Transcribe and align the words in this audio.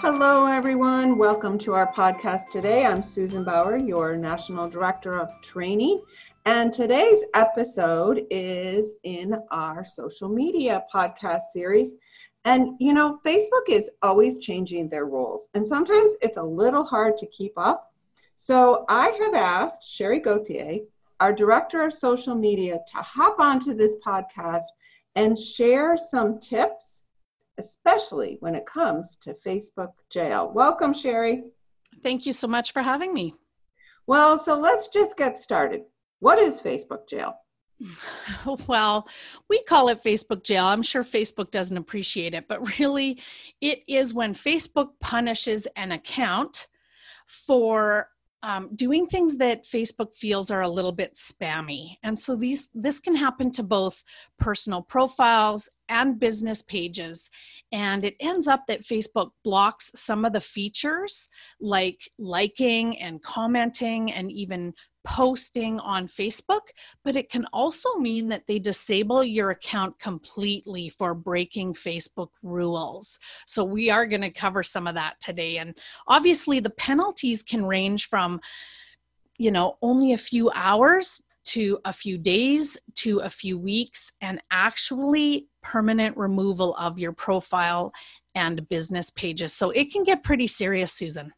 Hello, 0.00 0.44
everyone. 0.44 1.16
Welcome 1.16 1.56
to 1.60 1.72
our 1.72 1.90
podcast 1.90 2.50
today. 2.50 2.84
I'm 2.84 3.02
Susan 3.02 3.44
Bauer, 3.44 3.78
your 3.78 4.14
National 4.14 4.68
Director 4.68 5.18
of 5.18 5.30
Training. 5.42 6.02
And 6.44 6.70
today's 6.70 7.24
episode 7.32 8.26
is 8.30 8.96
in 9.04 9.34
our 9.50 9.82
social 9.82 10.28
media 10.28 10.84
podcast 10.92 11.44
series. 11.50 11.94
And, 12.44 12.76
you 12.78 12.92
know, 12.92 13.20
Facebook 13.24 13.68
is 13.68 13.90
always 14.02 14.38
changing 14.38 14.90
their 14.90 15.06
rules, 15.06 15.48
and 15.54 15.66
sometimes 15.66 16.12
it's 16.20 16.36
a 16.36 16.42
little 16.42 16.84
hard 16.84 17.16
to 17.16 17.26
keep 17.28 17.54
up. 17.56 17.94
So 18.36 18.84
I 18.90 19.08
have 19.08 19.34
asked 19.34 19.82
Sherry 19.82 20.20
Gauthier, 20.20 20.80
our 21.20 21.32
Director 21.32 21.82
of 21.82 21.94
Social 21.94 22.34
Media, 22.34 22.80
to 22.92 22.98
hop 22.98 23.40
onto 23.40 23.72
this 23.72 23.96
podcast 24.06 24.66
and 25.16 25.38
share 25.38 25.96
some 25.96 26.38
tips, 26.38 26.95
especially 27.58 28.36
when 28.40 28.54
it 28.54 28.66
comes 28.66 29.16
to 29.22 29.34
Facebook 29.34 29.92
jail. 30.10 30.52
Welcome, 30.54 30.92
Sherry. 30.92 31.44
Thank 32.02 32.26
you 32.26 32.32
so 32.32 32.46
much 32.46 32.72
for 32.72 32.82
having 32.82 33.12
me. 33.14 33.34
Well, 34.06 34.38
so 34.38 34.58
let's 34.58 34.88
just 34.88 35.16
get 35.16 35.38
started. 35.38 35.82
What 36.20 36.38
is 36.38 36.60
Facebook 36.60 37.08
jail? 37.08 37.34
Well, 38.66 39.06
we 39.50 39.62
call 39.64 39.88
it 39.88 40.02
Facebook 40.02 40.42
jail. 40.42 40.64
I'm 40.64 40.82
sure 40.82 41.04
Facebook 41.04 41.50
doesn't 41.50 41.76
appreciate 41.76 42.32
it, 42.32 42.46
but 42.48 42.78
really, 42.78 43.20
it 43.60 43.80
is 43.86 44.14
when 44.14 44.34
Facebook 44.34 44.90
punishes 45.00 45.66
an 45.76 45.92
account 45.92 46.68
for 47.26 48.08
um, 48.42 48.70
doing 48.74 49.06
things 49.06 49.36
that 49.36 49.66
Facebook 49.66 50.14
feels 50.16 50.50
are 50.50 50.60
a 50.60 50.68
little 50.68 50.92
bit 50.92 51.14
spammy. 51.14 51.96
And 52.02 52.18
so 52.18 52.36
these 52.36 52.68
this 52.74 53.00
can 53.00 53.16
happen 53.16 53.50
to 53.52 53.62
both 53.62 54.02
personal 54.38 54.82
profiles 54.82 55.68
and 55.88 56.18
business 56.18 56.62
pages. 56.62 57.30
And 57.72 58.04
it 58.04 58.14
ends 58.20 58.46
up 58.48 58.64
that 58.68 58.86
Facebook 58.86 59.30
blocks 59.44 59.90
some 59.94 60.24
of 60.24 60.32
the 60.32 60.40
features 60.40 61.28
like 61.60 62.00
liking 62.18 62.98
and 62.98 63.22
commenting 63.22 64.12
and 64.12 64.30
even 64.30 64.74
posting 65.06 65.78
on 65.80 66.08
Facebook, 66.08 66.68
but 67.04 67.16
it 67.16 67.30
can 67.30 67.46
also 67.52 67.94
mean 67.94 68.28
that 68.28 68.42
they 68.46 68.58
disable 68.58 69.22
your 69.22 69.50
account 69.50 69.98
completely 70.00 70.88
for 70.88 71.14
breaking 71.14 71.72
Facebook 71.72 72.30
rules. 72.42 73.18
So 73.46 73.64
we 73.64 73.88
are 73.88 74.04
going 74.04 74.22
to 74.22 74.30
cover 74.30 74.62
some 74.62 74.86
of 74.86 74.96
that 74.96 75.20
today. 75.20 75.58
And 75.58 75.78
obviously, 76.08 76.58
the 76.58 76.70
penalties 76.70 77.42
can 77.42 77.64
range 77.64 78.08
from, 78.08 78.40
you 79.38 79.52
know, 79.52 79.78
only 79.80 80.12
a 80.12 80.18
few 80.18 80.50
hours 80.50 81.22
to 81.44 81.78
a 81.84 81.92
few 81.92 82.18
days 82.18 82.76
to 82.96 83.20
a 83.20 83.30
few 83.30 83.56
weeks, 83.56 84.12
and 84.20 84.42
actually 84.50 85.46
permanent 85.62 86.16
removal 86.16 86.74
of 86.74 86.98
your 86.98 87.12
profile 87.12 87.92
and 88.34 88.68
business 88.68 89.10
pages. 89.10 89.52
So 89.52 89.70
it 89.70 89.92
can 89.92 90.02
get 90.02 90.24
pretty 90.24 90.48
serious, 90.48 90.92
Susan. 90.92 91.32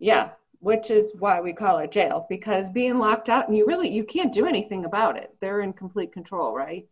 Yeah, 0.00 0.30
which 0.62 0.92
is 0.92 1.12
why 1.18 1.40
we 1.40 1.52
call 1.52 1.78
it 1.78 1.90
jail 1.90 2.24
because 2.28 2.68
being 2.68 2.96
locked 2.98 3.28
out 3.28 3.48
and 3.48 3.56
you 3.56 3.66
really 3.66 3.90
you 3.90 4.04
can't 4.04 4.32
do 4.32 4.46
anything 4.46 4.84
about 4.84 5.16
it. 5.16 5.34
They're 5.40 5.60
in 5.60 5.72
complete 5.72 6.12
control 6.12 6.54
right? 6.54 6.86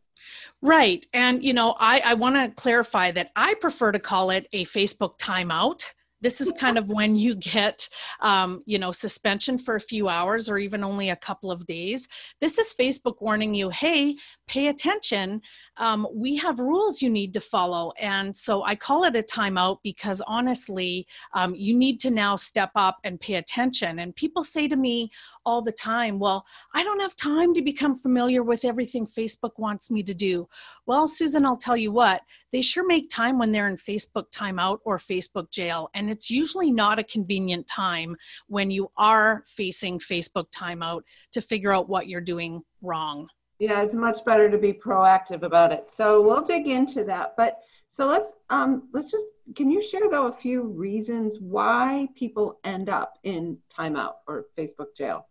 Right. 0.61 1.07
And 1.15 1.43
you 1.43 1.55
know 1.55 1.77
i 1.79 2.01
i 2.01 2.15
want 2.15 2.37
to 2.37 2.55
clarify 2.61 3.13
that 3.13 3.31
i 3.37 3.55
prefer 3.55 3.93
to 3.93 3.99
call 3.99 4.31
it 4.31 4.49
a 4.53 4.65
facebook 4.67 5.19
timeout 5.19 5.85
this 6.21 6.41
is 6.41 6.53
kind 6.59 6.77
of 6.77 6.89
when 6.89 7.17
you 7.17 7.35
get 7.35 7.89
um, 8.21 8.63
you 8.67 8.79
know 8.79 8.93
suspension 8.93 9.59
for 9.59 9.77
a 9.77 9.81
few 9.81 10.09
hours 10.09 10.49
or 10.49 10.59
even 10.59 10.85
only 10.85 11.11
a 11.11 11.17
couple 11.17 11.51
of 11.51 11.67
days. 11.67 12.09
This 12.41 12.59
is 12.59 12.75
facebook 12.75 13.21
warning 13.21 13.55
you 13.55 13.71
hey 13.71 14.17
pay 14.47 14.69
attention. 14.69 15.41
Um, 15.77 16.07
we 16.13 16.37
have 16.37 16.59
rules 16.59 17.01
you 17.01 17.11
need 17.11 17.33
to 17.35 17.41
follow. 17.41 17.93
And 17.99 18.37
so 18.37 18.63
i 18.65 18.75
call 18.75 19.05
it 19.05 19.17
a 19.17 19.23
timeout 19.23 19.79
because 19.83 20.21
honestly 20.27 21.07
um, 21.35 21.55
you 21.55 21.77
need 21.77 22.01
to 22.01 22.11
now 22.11 22.37
step 22.37 22.71
up 22.77 22.99
and 23.05 23.21
pay 23.21 23.35
attention. 23.35 24.01
And 24.01 24.15
people 24.15 24.45
say 24.45 24.69
to 24.69 24.77
me 24.77 25.11
all 25.47 25.63
the 25.63 25.73
time 25.73 26.19
well 26.19 26.45
i 26.75 26.83
don't 26.83 27.01
have 27.01 27.17
time 27.17 27.55
to 27.55 27.63
become 27.63 27.97
familiar 27.97 28.43
with 28.43 28.65
everything 28.65 29.07
facebook 29.07 29.53
wants 29.57 29.91
me 29.91 30.03
to 30.03 30.15
do. 30.15 30.49
Well 30.87 31.09
susan 31.09 31.47
i'll 31.47 31.57
tell 31.57 31.77
you 31.77 31.93
what 31.93 32.23
they 32.53 32.61
sure 32.61 32.87
make 32.87 33.09
time 33.09 33.39
when 33.39 33.53
they're 33.53 33.69
in 33.69 33.77
facebook 33.77 34.31
timeout 34.31 34.79
or 34.85 34.99
facebook 34.99 35.51
jail. 35.51 35.89
And 35.95 36.10
it's 36.11 36.31
usually 36.31 36.71
not 36.71 36.99
a 36.99 37.05
convenient 37.05 37.67
time 37.67 38.17
when 38.49 38.71
you 38.71 38.91
are 38.97 39.45
facing 39.47 39.99
Facebook 39.99 40.47
timeout 40.57 41.03
to 41.33 41.41
figure 41.41 41.73
out 41.73 41.89
what 41.89 42.09
you're 42.09 42.21
doing 42.21 42.63
wrong. 42.83 43.29
Yeah, 43.59 43.83
it's 43.83 43.95
much 43.95 44.25
better 44.25 44.51
to 44.51 44.59
be 44.59 44.73
proactive 44.73 45.43
about 45.43 45.73
it. 45.73 45.93
So 45.93 46.23
we'll 46.23 46.43
dig 46.43 46.67
into 46.67 47.05
that. 47.05 47.35
But 47.37 47.59
so 47.89 48.07
let's 48.07 48.33
um 48.49 48.89
let's 48.93 49.11
just 49.11 49.27
can 49.57 49.71
you 49.71 49.83
share 49.83 50.09
though 50.09 50.29
a 50.29 50.33
few 50.33 50.63
reasons 50.63 51.39
why 51.41 52.09
people 52.15 52.61
end 52.65 52.89
up 52.89 53.19
in 53.25 53.59
timeout 53.77 54.15
or 54.27 54.47
Facebook 54.57 54.95
jail? 54.97 55.27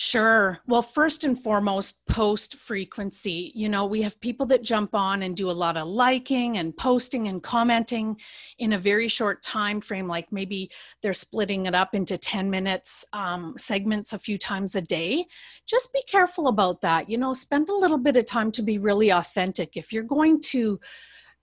Sure. 0.00 0.60
Well, 0.68 0.80
first 0.82 1.24
and 1.24 1.36
foremost, 1.36 2.06
post 2.06 2.54
frequency. 2.54 3.50
You 3.56 3.68
know, 3.68 3.84
we 3.84 4.00
have 4.02 4.20
people 4.20 4.46
that 4.46 4.62
jump 4.62 4.94
on 4.94 5.24
and 5.24 5.36
do 5.36 5.50
a 5.50 5.60
lot 5.64 5.76
of 5.76 5.88
liking 5.88 6.58
and 6.58 6.76
posting 6.76 7.26
and 7.26 7.42
commenting 7.42 8.16
in 8.60 8.74
a 8.74 8.78
very 8.78 9.08
short 9.08 9.42
time 9.42 9.80
frame, 9.80 10.06
like 10.06 10.30
maybe 10.30 10.70
they're 11.02 11.12
splitting 11.12 11.66
it 11.66 11.74
up 11.74 11.96
into 11.96 12.16
10 12.16 12.48
minutes 12.48 13.04
um, 13.12 13.54
segments 13.58 14.12
a 14.12 14.20
few 14.20 14.38
times 14.38 14.76
a 14.76 14.80
day. 14.80 15.26
Just 15.66 15.92
be 15.92 16.04
careful 16.04 16.46
about 16.46 16.80
that. 16.82 17.08
You 17.10 17.18
know, 17.18 17.32
spend 17.32 17.68
a 17.68 17.74
little 17.74 17.98
bit 17.98 18.14
of 18.16 18.24
time 18.24 18.52
to 18.52 18.62
be 18.62 18.78
really 18.78 19.10
authentic. 19.10 19.76
If 19.76 19.92
you're 19.92 20.04
going 20.04 20.40
to 20.52 20.78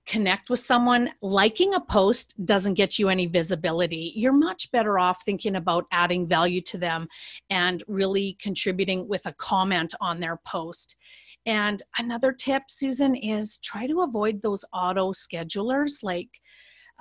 connect 0.06 0.50
with 0.50 0.60
someone, 0.60 1.12
liking 1.22 1.74
a 1.74 1.80
post 1.80 2.34
doesn't 2.46 2.76
get 2.76 3.00
you 3.00 3.10
any 3.10 3.26
visibility. 3.26 4.14
You're 4.16 4.34
much 4.34 4.72
better 4.72 5.00
off 5.00 5.24
thinking 5.24 5.56
about 5.56 5.86
adding 5.92 6.28
value 6.28 6.62
to 6.62 6.78
them 6.78 7.08
and 7.50 7.84
really 7.88 8.38
contributing 8.40 9.08
with 9.08 9.26
a 9.26 9.34
comment 9.34 9.94
on 10.02 10.20
their 10.20 10.38
post. 10.46 10.96
And 11.46 11.82
another 11.98 12.32
tip, 12.32 12.64
Susan, 12.70 13.16
is 13.16 13.58
try 13.60 13.88
to 13.88 14.02
avoid 14.02 14.42
those 14.42 14.66
auto 14.74 15.12
schedulers 15.12 16.04
like 16.04 16.30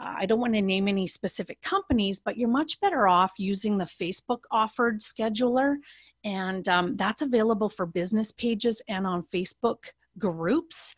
uh, 0.01 0.15
I 0.19 0.27
don't 0.27 0.41
want 0.41 0.55
to 0.55 0.63
name 0.63 0.89
any 0.89 1.07
specific 1.07 1.63
companies, 1.63 2.21
but 2.21 2.37
you're 2.37 2.49
much 2.49 2.81
better 2.81 3.07
off 3.07 3.35
using 3.39 3.79
the 3.79 3.85
Facebook 3.85 4.41
offered 4.51 5.01
scheduler. 5.01 5.77
And 6.25 6.69
um, 6.69 6.97
that's 6.97 7.23
available 7.23 7.69
for 7.69 7.87
business 7.87 8.33
pages 8.33 8.83
and 8.89 9.07
on 9.07 9.25
Facebook 9.33 9.85
groups. 10.19 10.95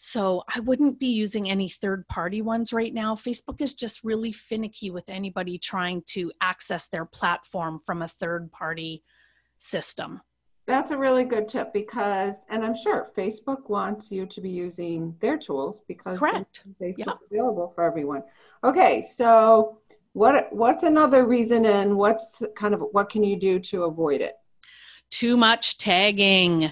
So 0.00 0.44
I 0.54 0.60
wouldn't 0.60 1.00
be 1.00 1.08
using 1.08 1.50
any 1.50 1.68
third 1.68 2.06
party 2.06 2.40
ones 2.40 2.72
right 2.72 2.94
now. 2.94 3.16
Facebook 3.16 3.60
is 3.60 3.74
just 3.74 4.04
really 4.04 4.30
finicky 4.30 4.92
with 4.92 5.08
anybody 5.08 5.58
trying 5.58 6.04
to 6.10 6.30
access 6.40 6.86
their 6.86 7.04
platform 7.04 7.80
from 7.84 8.02
a 8.02 8.08
third 8.08 8.52
party 8.52 9.02
system. 9.58 10.20
That's 10.68 10.92
a 10.92 10.96
really 10.96 11.24
good 11.24 11.48
tip 11.48 11.72
because, 11.72 12.36
and 12.48 12.64
I'm 12.64 12.76
sure 12.76 13.10
Facebook 13.18 13.68
wants 13.68 14.12
you 14.12 14.24
to 14.26 14.40
be 14.40 14.50
using 14.50 15.16
their 15.18 15.36
tools 15.36 15.82
because 15.88 16.20
Correct. 16.20 16.62
Facebook 16.80 16.98
yeah. 16.98 17.12
available 17.32 17.72
for 17.74 17.82
everyone. 17.82 18.22
Okay, 18.62 19.02
so 19.02 19.80
what 20.12 20.46
what's 20.52 20.84
another 20.84 21.26
reason, 21.26 21.66
and 21.66 21.96
what's 21.96 22.40
kind 22.54 22.72
of 22.72 22.84
what 22.92 23.10
can 23.10 23.24
you 23.24 23.36
do 23.36 23.58
to 23.58 23.82
avoid 23.82 24.20
it? 24.20 24.34
Too 25.10 25.36
much 25.36 25.76
tagging. 25.76 26.70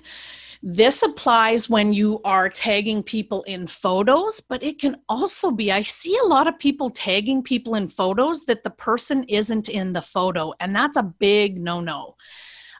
This 0.62 1.02
applies 1.02 1.68
when 1.68 1.92
you 1.92 2.20
are 2.24 2.48
tagging 2.48 3.02
people 3.02 3.42
in 3.44 3.66
photos, 3.66 4.40
but 4.40 4.62
it 4.62 4.78
can 4.78 4.96
also 5.08 5.50
be 5.50 5.72
I 5.72 5.82
see 5.82 6.16
a 6.18 6.26
lot 6.26 6.46
of 6.46 6.58
people 6.58 6.90
tagging 6.90 7.42
people 7.42 7.74
in 7.74 7.88
photos 7.88 8.42
that 8.42 8.64
the 8.64 8.70
person 8.70 9.24
isn't 9.24 9.68
in 9.68 9.92
the 9.92 10.02
photo, 10.02 10.52
and 10.60 10.74
that's 10.74 10.96
a 10.96 11.02
big 11.02 11.60
no 11.60 11.80
no. 11.80 12.16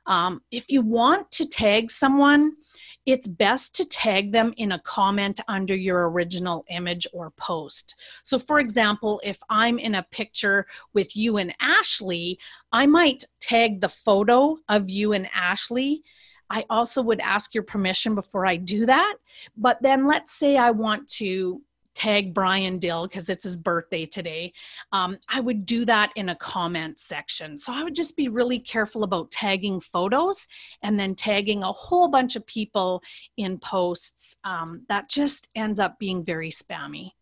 Um, 0.07 0.41
if 0.51 0.71
you 0.71 0.83
want 0.83 1.31
to 1.33 1.47
tag 1.47 1.91
someone, 1.91 2.53
it's 3.07 3.29
best 3.29 3.77
to 3.77 3.85
tag 3.85 4.33
them 4.33 4.53
in 4.57 4.73
a 4.73 4.81
comment 4.81 5.41
under 5.47 5.77
your 5.77 6.11
original 6.11 6.65
image 6.71 7.07
or 7.13 7.31
post. 7.33 7.95
So, 8.25 8.39
for 8.39 8.59
example, 8.59 9.21
if 9.25 9.39
I'm 9.49 9.79
in 9.79 9.95
a 9.95 10.07
picture 10.11 10.67
with 10.93 11.17
you 11.17 11.37
and 11.37 11.55
Ashley, 11.61 12.39
I 12.73 12.87
might 12.87 13.25
tag 13.41 13.81
the 13.81 13.89
photo 13.89 14.59
of 14.69 14.91
you 14.91 15.13
and 15.13 15.29
Ashley 15.33 16.03
I 16.51 16.65
also 16.71 17.03
would 17.03 17.21
ask 17.21 17.55
your 17.55 17.63
permission 17.65 18.15
before 18.15 18.47
I 18.47 18.57
do 18.57 18.87
that. 18.87 19.17
But 19.57 19.79
then 19.83 20.07
let's 20.07 20.33
say 20.33 20.57
I 20.57 20.71
want 20.71 21.09
to 21.15 21.61
tag 21.97 22.35
Brian 22.35 22.79
Dill 22.79 23.09
because 23.09 23.29
it's 23.29 23.45
his 23.45 23.57
birthday 23.57 24.05
today, 24.05 24.53
um, 24.93 25.19
I 25.29 25.41
would 25.41 25.65
do 25.67 25.85
that 25.87 26.13
in 26.15 26.29
a 26.29 26.37
comment 26.37 27.01
section. 27.01 27.59
So 27.59 27.73
I 27.73 27.83
would 27.83 27.95
just 27.95 28.17
be 28.17 28.29
really 28.29 28.59
careful 28.59 29.03
about 29.03 29.31
tagging 29.31 29.81
photos 29.81 30.47
and 30.83 31.01
then 31.01 31.15
tagging 31.15 31.63
a 31.63 31.73
whole 31.73 32.09
bunch 32.09 32.37
of 32.37 32.47
people 32.47 33.03
in 33.39 33.59
posts. 33.59 34.37
Um, 34.45 34.83
that 34.89 35.09
just 35.09 35.49
ends 35.57 35.81
up 35.81 35.99
being 35.99 36.23
very 36.23 36.51
spammy. 36.51 37.13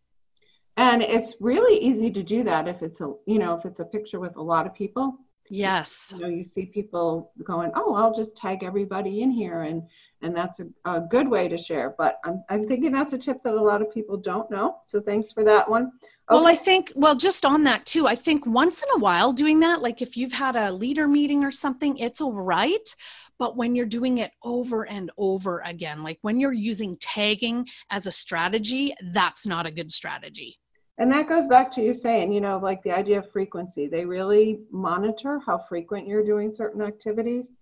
And 0.76 1.02
it's 1.02 1.34
really 1.38 1.80
easy 1.80 2.10
to 2.10 2.22
do 2.22 2.42
that 2.42 2.66
if 2.66 2.82
it's 2.82 3.00
a 3.00 3.14
you 3.26 3.38
know 3.38 3.54
if 3.54 3.64
it's 3.64 3.78
a 3.78 3.84
picture 3.84 4.18
with 4.18 4.34
a 4.34 4.42
lot 4.42 4.66
of 4.66 4.74
people 4.74 5.16
Yes. 5.50 6.12
You 6.16 6.22
know, 6.22 6.28
you 6.28 6.42
see 6.42 6.66
people 6.66 7.32
going, 7.42 7.70
"Oh, 7.74 7.94
I'll 7.94 8.14
just 8.14 8.36
tag 8.36 8.64
everybody 8.64 9.22
in 9.22 9.30
here," 9.30 9.62
and 9.62 9.82
and 10.22 10.34
that's 10.34 10.60
a, 10.60 10.66
a 10.84 11.00
good 11.02 11.28
way 11.28 11.48
to 11.48 11.58
share. 11.58 11.94
But 11.96 12.18
I'm 12.24 12.42
I'm 12.48 12.66
thinking 12.66 12.92
that's 12.92 13.12
a 13.12 13.18
tip 13.18 13.42
that 13.42 13.54
a 13.54 13.60
lot 13.60 13.82
of 13.82 13.92
people 13.92 14.16
don't 14.16 14.50
know. 14.50 14.78
So 14.86 15.00
thanks 15.00 15.32
for 15.32 15.44
that 15.44 15.68
one. 15.68 15.92
Okay. 16.30 16.36
Well, 16.36 16.46
I 16.46 16.56
think, 16.56 16.90
well, 16.94 17.14
just 17.14 17.44
on 17.44 17.64
that 17.64 17.84
too, 17.84 18.06
I 18.06 18.16
think 18.16 18.46
once 18.46 18.82
in 18.82 18.88
a 18.94 18.98
while 18.98 19.34
doing 19.34 19.60
that, 19.60 19.82
like 19.82 20.00
if 20.00 20.16
you've 20.16 20.32
had 20.32 20.56
a 20.56 20.72
leader 20.72 21.06
meeting 21.06 21.44
or 21.44 21.50
something, 21.50 21.98
it's 21.98 22.22
all 22.22 22.32
right. 22.32 22.94
But 23.38 23.58
when 23.58 23.74
you're 23.74 23.84
doing 23.84 24.18
it 24.18 24.30
over 24.42 24.86
and 24.86 25.10
over 25.18 25.60
again, 25.66 26.02
like 26.02 26.18
when 26.22 26.40
you're 26.40 26.54
using 26.54 26.96
tagging 26.98 27.66
as 27.90 28.06
a 28.06 28.10
strategy, 28.10 28.94
that's 29.12 29.44
not 29.44 29.66
a 29.66 29.70
good 29.70 29.92
strategy. 29.92 30.58
And 30.98 31.10
that 31.10 31.28
goes 31.28 31.46
back 31.46 31.72
to 31.72 31.82
you 31.82 31.92
saying, 31.92 32.32
you 32.32 32.40
know, 32.40 32.58
like 32.58 32.82
the 32.82 32.92
idea 32.92 33.18
of 33.18 33.30
frequency. 33.30 33.86
They 33.88 34.04
really 34.04 34.60
monitor 34.70 35.40
how 35.44 35.58
frequent 35.58 36.06
you're 36.06 36.24
doing 36.24 36.52
certain 36.52 36.82
activities. 36.82 37.52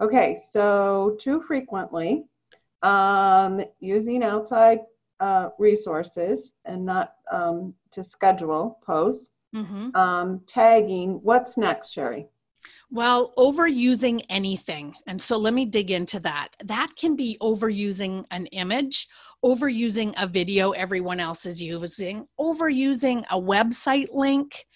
Okay, 0.00 0.36
so 0.50 1.16
too 1.20 1.40
frequently, 1.40 2.24
um, 2.82 3.62
using 3.80 4.22
outside 4.22 4.80
uh, 5.20 5.50
resources 5.58 6.52
and 6.64 6.84
not 6.84 7.14
um, 7.30 7.74
to 7.92 8.02
schedule 8.02 8.78
posts, 8.84 9.30
mm-hmm. 9.54 9.94
um, 9.94 10.40
tagging. 10.46 11.20
What's 11.22 11.56
next, 11.56 11.90
Sherry? 11.90 12.28
Well, 12.90 13.32
overusing 13.36 14.24
anything. 14.30 14.94
And 15.06 15.20
so 15.20 15.36
let 15.36 15.54
me 15.54 15.64
dig 15.64 15.90
into 15.90 16.20
that. 16.20 16.48
That 16.64 16.90
can 16.96 17.16
be 17.16 17.36
overusing 17.40 18.24
an 18.30 18.46
image, 18.46 19.08
overusing 19.44 20.14
a 20.16 20.26
video 20.26 20.70
everyone 20.72 21.20
else 21.20 21.46
is 21.46 21.60
using, 21.60 22.26
overusing 22.38 23.24
a 23.30 23.40
website 23.40 24.08
link. 24.12 24.66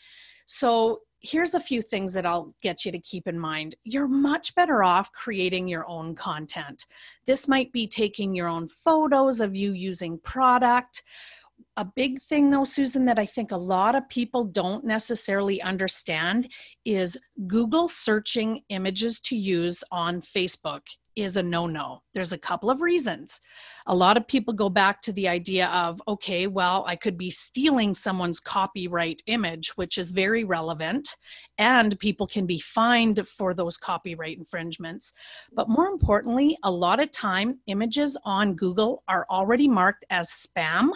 So 0.46 1.00
here's 1.20 1.55
a 1.55 1.60
few 1.60 1.82
things 1.82 2.12
that 2.14 2.26
I'll 2.26 2.55
get 2.62 2.84
you 2.84 2.93
to 2.93 2.99
keep 3.00 3.26
in 3.26 3.38
mind. 3.38 3.75
You're 3.84 4.08
much 4.08 4.55
better 4.55 4.82
off 4.82 5.12
creating 5.12 5.69
your 5.69 5.87
own 5.88 6.14
content. 6.14 6.87
This 7.26 7.49
might 7.49 7.72
be 7.72 7.87
taking 7.88 8.34
your 8.34 8.49
own 8.49 8.69
photos 8.69 9.40
of 9.40 9.56
you 9.56 9.72
using 9.72 10.19
product. 10.20 11.02
A 11.76 11.84
big 11.84 12.20
thing, 12.22 12.50
though, 12.50 12.64
Susan, 12.64 13.05
that 13.05 13.19
I 13.19 13.26
think 13.26 13.52
a 13.52 13.56
lot 13.56 13.94
of 13.94 14.08
people 14.08 14.44
don't 14.44 14.84
necessarily 14.84 15.62
understand 15.62 16.49
is 16.84 17.16
Google 17.46 17.88
searching 17.88 18.62
images 18.69 19.20
to 19.20 19.37
use 19.37 19.84
on 19.93 20.20
Facebook 20.20 20.82
is 21.22 21.37
a 21.37 21.43
no 21.43 21.66
no. 21.66 22.00
There's 22.14 22.32
a 22.32 22.38
couple 22.38 22.70
of 22.70 22.81
reasons. 22.81 23.40
A 23.87 23.94
lot 23.94 24.16
of 24.16 24.26
people 24.28 24.55
go 24.55 24.69
back 24.69 25.02
to 25.02 25.12
the 25.12 25.26
idea 25.28 25.66
of, 25.69 26.00
okay, 26.06 26.46
well, 26.46 26.84
I 26.87 26.94
could 26.94 27.19
be 27.19 27.31
stealing 27.31 27.93
someone's 27.93 28.38
copyright 28.38 29.22
image, 29.26 29.70
which 29.76 29.99
is 29.99 30.12
very 30.12 30.44
relevant, 30.44 31.16
and 31.58 31.99
people 31.99 32.26
can 32.26 32.46
be 32.46 32.60
fined 32.60 33.26
for 33.26 33.52
those 33.52 33.76
copyright 33.76 34.38
infringements. 34.38 35.12
But 35.52 35.69
more 35.69 35.87
importantly, 35.87 36.56
a 36.62 36.70
lot 36.70 37.00
of 37.00 37.10
time, 37.10 37.58
images 37.66 38.16
on 38.25 38.55
Google 38.55 39.02
are 39.08 39.26
already 39.28 39.66
marked 39.66 40.05
as 40.10 40.28
spam 40.28 40.90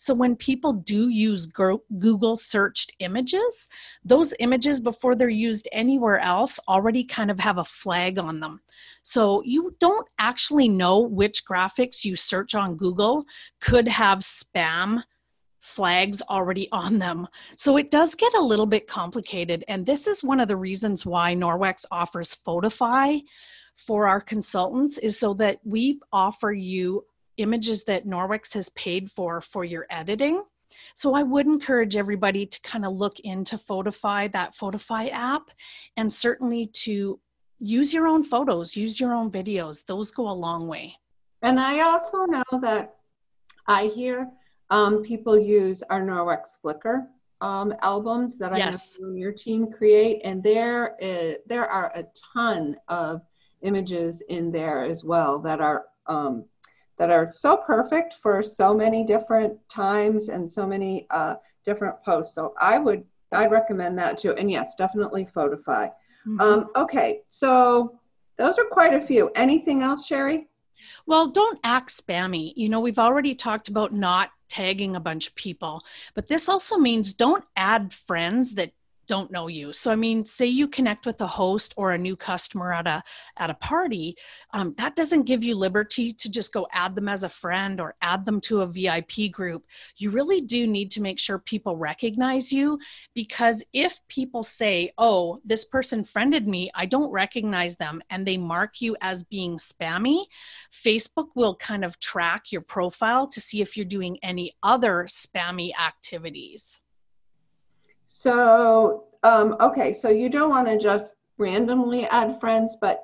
so 0.00 0.14
when 0.14 0.34
people 0.34 0.72
do 0.72 1.10
use 1.10 1.44
Google 1.44 2.34
searched 2.34 2.90
images, 3.00 3.68
those 4.02 4.32
images 4.40 4.80
before 4.80 5.14
they're 5.14 5.28
used 5.28 5.68
anywhere 5.72 6.18
else 6.20 6.58
already 6.66 7.04
kind 7.04 7.30
of 7.30 7.38
have 7.38 7.58
a 7.58 7.64
flag 7.64 8.18
on 8.18 8.40
them. 8.40 8.62
So 9.02 9.42
you 9.44 9.76
don't 9.78 10.08
actually 10.18 10.70
know 10.70 11.00
which 11.00 11.44
graphics 11.44 12.02
you 12.02 12.16
search 12.16 12.54
on 12.54 12.78
Google 12.78 13.26
could 13.60 13.86
have 13.88 14.20
spam 14.20 15.02
flags 15.58 16.22
already 16.30 16.66
on 16.72 16.98
them. 16.98 17.28
So 17.56 17.76
it 17.76 17.90
does 17.90 18.14
get 18.14 18.32
a 18.32 18.40
little 18.40 18.64
bit 18.64 18.86
complicated. 18.88 19.66
And 19.68 19.84
this 19.84 20.06
is 20.06 20.24
one 20.24 20.40
of 20.40 20.48
the 20.48 20.56
reasons 20.56 21.04
why 21.04 21.34
Norwex 21.34 21.84
offers 21.90 22.34
Fotify 22.34 23.20
for 23.76 24.08
our 24.08 24.22
consultants 24.22 24.96
is 24.96 25.18
so 25.18 25.34
that 25.34 25.58
we 25.62 26.00
offer 26.10 26.52
you 26.52 27.04
images 27.36 27.84
that 27.84 28.06
Norwex 28.06 28.52
has 28.54 28.68
paid 28.70 29.10
for 29.10 29.40
for 29.40 29.64
your 29.64 29.86
editing. 29.90 30.42
So 30.94 31.14
I 31.14 31.22
would 31.22 31.46
encourage 31.46 31.96
everybody 31.96 32.46
to 32.46 32.60
kind 32.62 32.84
of 32.84 32.92
look 32.92 33.20
into 33.20 33.58
Photify, 33.58 34.32
that 34.32 34.56
Photify 34.56 35.12
app, 35.12 35.50
and 35.96 36.12
certainly 36.12 36.66
to 36.66 37.18
use 37.58 37.92
your 37.92 38.06
own 38.06 38.24
photos, 38.24 38.76
use 38.76 38.98
your 38.98 39.14
own 39.14 39.30
videos. 39.30 39.84
Those 39.86 40.10
go 40.10 40.28
a 40.28 40.32
long 40.32 40.66
way. 40.66 40.94
And 41.42 41.58
I 41.58 41.80
also 41.80 42.24
know 42.24 42.42
that 42.60 42.96
I 43.66 43.86
hear 43.86 44.30
um, 44.70 45.02
people 45.02 45.38
use 45.38 45.82
our 45.90 46.00
Norwex 46.00 46.56
Flickr 46.64 47.06
um, 47.40 47.74
albums 47.82 48.36
that 48.38 48.52
I 48.52 48.58
yes. 48.58 48.96
know 49.00 49.14
your 49.14 49.32
team 49.32 49.70
create, 49.70 50.20
and 50.24 50.42
there 50.42 50.96
is, 51.00 51.36
there 51.46 51.66
are 51.66 51.90
a 51.94 52.04
ton 52.34 52.76
of 52.88 53.22
images 53.62 54.22
in 54.28 54.52
there 54.52 54.82
as 54.82 55.04
well 55.04 55.38
that 55.40 55.60
are 55.60 55.86
um, 56.06 56.44
that 57.00 57.10
are 57.10 57.30
so 57.30 57.56
perfect 57.56 58.12
for 58.12 58.42
so 58.42 58.74
many 58.74 59.04
different 59.04 59.58
times 59.70 60.28
and 60.28 60.52
so 60.52 60.66
many 60.66 61.06
uh, 61.08 61.34
different 61.64 61.96
posts. 62.04 62.34
So 62.34 62.52
I 62.60 62.76
would 62.76 63.04
I'd 63.32 63.50
recommend 63.50 63.98
that 63.98 64.18
too. 64.18 64.34
And 64.34 64.50
yes, 64.50 64.74
definitely 64.74 65.26
Photify. 65.34 65.90
Mm-hmm. 66.26 66.40
Um, 66.40 66.66
okay, 66.76 67.22
so 67.30 67.98
those 68.36 68.58
are 68.58 68.66
quite 68.66 68.92
a 68.92 69.00
few. 69.00 69.30
Anything 69.34 69.82
else, 69.82 70.06
Sherry? 70.06 70.48
Well, 71.06 71.28
don't 71.28 71.58
act 71.64 71.90
spammy. 71.90 72.52
You 72.54 72.68
know, 72.68 72.80
we've 72.80 72.98
already 72.98 73.34
talked 73.34 73.68
about 73.68 73.94
not 73.94 74.28
tagging 74.50 74.94
a 74.94 75.00
bunch 75.00 75.28
of 75.28 75.34
people, 75.36 75.82
but 76.14 76.28
this 76.28 76.50
also 76.50 76.76
means 76.76 77.14
don't 77.14 77.44
add 77.56 77.94
friends 77.94 78.52
that 78.54 78.72
don't 79.10 79.32
know 79.32 79.48
you. 79.48 79.72
So 79.72 79.90
I 79.90 79.96
mean, 79.96 80.24
say 80.24 80.46
you 80.46 80.68
connect 80.68 81.04
with 81.04 81.20
a 81.20 81.26
host 81.26 81.74
or 81.76 81.90
a 81.90 81.98
new 81.98 82.14
customer 82.14 82.72
at 82.72 82.86
a 82.86 83.02
at 83.38 83.50
a 83.50 83.54
party, 83.54 84.16
um, 84.52 84.72
that 84.78 84.94
doesn't 84.94 85.24
give 85.24 85.42
you 85.42 85.56
liberty 85.56 86.12
to 86.12 86.30
just 86.30 86.52
go 86.52 86.68
add 86.72 86.94
them 86.94 87.08
as 87.08 87.24
a 87.24 87.28
friend 87.28 87.80
or 87.80 87.96
add 88.02 88.24
them 88.24 88.40
to 88.42 88.60
a 88.60 88.68
VIP 88.68 89.32
group. 89.32 89.64
You 89.96 90.10
really 90.10 90.42
do 90.42 90.64
need 90.64 90.92
to 90.92 91.02
make 91.02 91.18
sure 91.18 91.40
people 91.40 91.76
recognize 91.76 92.52
you 92.52 92.78
because 93.12 93.64
if 93.72 94.00
people 94.06 94.44
say, 94.44 94.92
"Oh, 94.96 95.40
this 95.44 95.64
person 95.64 96.04
friended 96.04 96.46
me, 96.46 96.70
I 96.76 96.86
don't 96.86 97.10
recognize 97.10 97.74
them," 97.74 98.00
and 98.10 98.24
they 98.24 98.36
mark 98.36 98.80
you 98.80 98.96
as 99.00 99.24
being 99.24 99.56
spammy, 99.58 100.26
Facebook 100.72 101.30
will 101.34 101.56
kind 101.56 101.84
of 101.84 101.98
track 101.98 102.52
your 102.52 102.62
profile 102.62 103.26
to 103.26 103.40
see 103.40 103.60
if 103.60 103.76
you're 103.76 103.96
doing 103.98 104.20
any 104.22 104.56
other 104.62 105.08
spammy 105.08 105.72
activities. 105.76 106.80
So, 108.20 109.04
um, 109.22 109.56
okay, 109.60 109.94
so 109.94 110.10
you 110.10 110.28
don't 110.28 110.50
want 110.50 110.66
to 110.66 110.76
just 110.76 111.14
randomly 111.38 112.04
add 112.04 112.38
friends, 112.38 112.76
but 112.78 113.02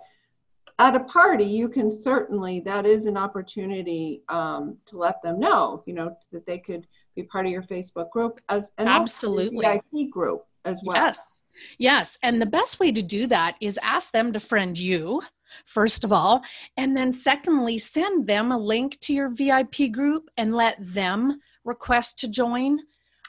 at 0.78 0.94
a 0.94 1.00
party, 1.00 1.44
you 1.44 1.70
can 1.70 1.90
certainly, 1.90 2.60
that 2.60 2.84
is 2.84 3.06
an 3.06 3.16
opportunity 3.16 4.20
um, 4.28 4.76
to 4.84 4.98
let 4.98 5.22
them 5.22 5.40
know, 5.40 5.82
you 5.86 5.94
know, 5.94 6.14
that 6.32 6.44
they 6.44 6.58
could 6.58 6.86
be 7.14 7.22
part 7.22 7.46
of 7.46 7.52
your 7.52 7.62
Facebook 7.62 8.10
group 8.10 8.42
as 8.50 8.72
an 8.76 8.88
absolutely 8.88 9.64
VIP 9.64 10.10
group 10.10 10.44
as 10.66 10.82
well. 10.84 11.02
Yes, 11.02 11.40
yes. 11.78 12.18
And 12.22 12.38
the 12.38 12.44
best 12.44 12.78
way 12.78 12.92
to 12.92 13.00
do 13.00 13.26
that 13.28 13.56
is 13.62 13.78
ask 13.82 14.12
them 14.12 14.34
to 14.34 14.40
friend 14.40 14.76
you 14.76 15.22
first 15.64 16.04
of 16.04 16.12
all. 16.12 16.42
And 16.76 16.94
then, 16.94 17.10
secondly, 17.10 17.78
send 17.78 18.26
them 18.26 18.52
a 18.52 18.58
link 18.58 19.00
to 19.00 19.14
your 19.14 19.30
VIP 19.30 19.90
group 19.90 20.28
and 20.36 20.54
let 20.54 20.76
them 20.78 21.40
request 21.64 22.18
to 22.18 22.28
join. 22.28 22.80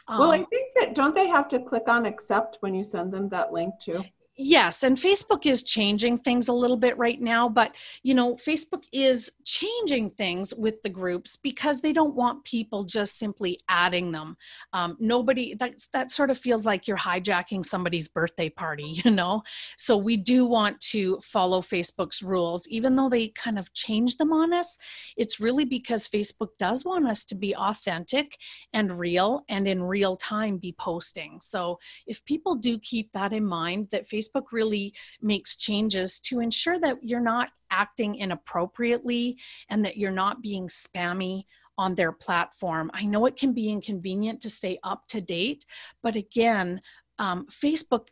Um, 0.08 0.20
well, 0.20 0.32
I 0.32 0.40
um, 0.40 0.46
think 0.48 0.74
that 0.76 0.96
don't 0.96 1.14
they 1.14 1.28
have 1.28 1.48
to 1.50 1.60
click 1.60 1.88
on 1.88 2.06
accept 2.06 2.58
when 2.62 2.74
you 2.74 2.84
send 2.84 3.12
them 3.12 3.30
that 3.30 3.52
link 3.52 3.74
too? 3.80 4.04
Yes, 4.40 4.84
and 4.84 4.96
Facebook 4.96 5.48
is 5.48 5.64
changing 5.64 6.20
things 6.20 6.48
a 6.48 6.54
little 6.54 6.78
bit 6.78 6.96
right 6.96 7.20
now, 7.20 7.50
but 7.50 7.72
you 8.04 8.14
know, 8.14 8.36
Facebook 8.36 8.84
is 8.94 9.32
changing 9.46 10.12
things 10.12 10.54
with 10.54 10.80
the 10.84 10.90
groups 10.90 11.38
because 11.38 11.82
they 11.82 11.92
don't 11.92 12.14
want 12.14 12.44
people 12.44 12.84
just 12.84 13.18
simply 13.18 13.60
adding 13.68 14.12
them. 14.12 14.38
Um, 14.74 14.96
nobody 15.00 15.56
that 15.56 15.84
that 15.92 16.12
sort 16.12 16.30
of 16.30 16.38
feels 16.38 16.66
like 16.66 16.88
you're 16.88 16.98
hijacking 16.98 17.66
somebody's 17.66 18.08
birthday 18.08 18.48
party, 18.48 18.84
you 19.04 19.10
know. 19.10 19.42
So 19.76 19.98
we 19.98 20.18
do 20.18 20.46
want 20.46 20.80
to 20.92 21.20
follow 21.24 21.62
Facebook's 21.62 22.22
rules, 22.22 22.68
even 22.68 22.96
though 22.96 23.10
they 23.10 23.30
kind 23.30 23.58
of 23.58 23.74
change 23.74 24.18
them 24.18 24.32
on 24.32 24.54
us. 24.54 24.78
It's 25.18 25.40
really 25.40 25.66
because 25.66 26.08
Facebook 26.08 26.50
does 26.60 26.86
want 26.86 27.08
us 27.08 27.26
to 27.26 27.36
be 27.36 27.56
authentic 27.56 28.38
and 28.74 29.00
real, 29.00 29.46
and 29.50 29.68
in 29.68 29.82
real 29.82 30.16
time 30.16 30.60
be 30.60 30.76
posting. 30.78 31.40
So 31.42 31.80
if 32.06 32.24
people 32.26 32.54
do 32.54 32.78
keep 32.78 33.12
that 33.14 33.34
in 33.34 33.44
mind, 33.44 33.88
that 33.92 34.08
Facebook 34.08 34.27
Facebook 34.28 34.46
really 34.52 34.94
makes 35.22 35.56
changes 35.56 36.20
to 36.22 36.40
ensure 36.40 36.80
that 36.80 36.98
you're 37.02 37.20
not 37.20 37.50
acting 37.72 38.16
inappropriately 38.16 39.38
and 39.70 39.84
that 39.86 39.98
you're 39.98 40.12
not 40.12 40.42
being 40.42 40.68
spammy 40.68 41.44
on 41.78 41.96
their 41.96 42.12
platform. 42.12 42.90
I 42.94 43.06
know 43.06 43.26
it 43.26 43.38
can 43.38 43.54
be 43.54 43.70
inconvenient 43.70 44.42
to 44.42 44.50
stay 44.50 44.80
up 44.84 45.08
to 45.10 45.22
date, 45.22 45.66
but 46.02 46.16
again, 46.16 46.82
um, 47.20 47.48
Facebook 47.52 48.08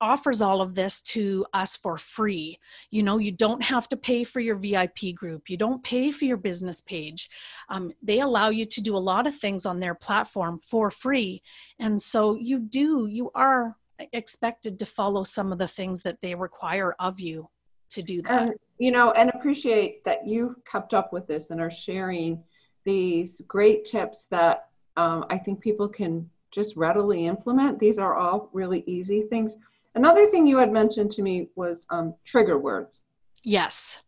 offers 0.00 0.40
all 0.40 0.62
of 0.62 0.74
this 0.74 1.02
to 1.02 1.44
us 1.52 1.76
for 1.76 1.98
free. 1.98 2.58
You 2.90 3.02
know, 3.02 3.18
you 3.18 3.32
don't 3.32 3.62
have 3.62 3.88
to 3.90 3.96
pay 3.96 4.24
for 4.24 4.40
your 4.40 4.56
VIP 4.56 5.14
group, 5.14 5.50
you 5.50 5.56
don't 5.56 5.82
pay 5.84 6.10
for 6.10 6.24
your 6.24 6.36
business 6.36 6.80
page. 6.80 7.28
Um, 7.68 7.92
they 8.02 8.20
allow 8.20 8.48
you 8.48 8.64
to 8.66 8.80
do 8.80 8.96
a 8.96 8.98
lot 8.98 9.26
of 9.26 9.36
things 9.36 9.66
on 9.66 9.80
their 9.80 9.94
platform 9.94 10.60
for 10.66 10.90
free. 10.90 11.42
And 11.78 12.00
so 12.00 12.36
you 12.36 12.60
do, 12.60 13.06
you 13.10 13.30
are 13.34 13.76
expected 14.12 14.78
to 14.78 14.86
follow 14.86 15.24
some 15.24 15.52
of 15.52 15.58
the 15.58 15.68
things 15.68 16.02
that 16.02 16.18
they 16.22 16.34
require 16.34 16.94
of 16.98 17.20
you 17.20 17.48
to 17.90 18.02
do 18.02 18.22
that. 18.22 18.42
And, 18.42 18.54
you 18.78 18.90
know, 18.90 19.12
and 19.12 19.30
appreciate 19.30 20.04
that 20.04 20.26
you've 20.26 20.64
kept 20.64 20.94
up 20.94 21.12
with 21.12 21.26
this 21.26 21.50
and 21.50 21.60
are 21.60 21.70
sharing 21.70 22.42
these 22.84 23.42
great 23.46 23.84
tips 23.84 24.24
that 24.30 24.68
um, 24.96 25.24
I 25.28 25.38
think 25.38 25.60
people 25.60 25.88
can 25.88 26.28
just 26.50 26.76
readily 26.76 27.26
implement. 27.26 27.78
These 27.78 27.98
are 27.98 28.16
all 28.16 28.48
really 28.52 28.82
easy 28.86 29.22
things. 29.22 29.56
Another 29.94 30.26
thing 30.28 30.46
you 30.46 30.58
had 30.58 30.72
mentioned 30.72 31.10
to 31.12 31.22
me 31.22 31.48
was 31.56 31.86
um, 31.90 32.14
trigger 32.24 32.58
words. 32.58 33.02
Yes. 33.42 33.98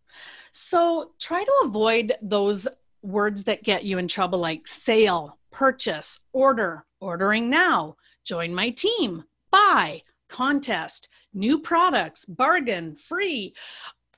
So 0.52 1.12
try 1.18 1.44
to 1.44 1.52
avoid 1.64 2.14
those 2.22 2.68
words 3.02 3.44
that 3.44 3.64
get 3.64 3.84
you 3.84 3.98
in 3.98 4.06
trouble, 4.06 4.38
like 4.38 4.68
sale, 4.68 5.38
purchase, 5.50 6.20
order, 6.32 6.84
ordering 7.00 7.50
now, 7.50 7.96
join 8.24 8.54
my 8.54 8.70
team, 8.70 9.24
buy, 9.52 10.02
contest, 10.28 11.08
new 11.32 11.60
products, 11.60 12.24
bargain, 12.24 12.96
free. 12.96 13.54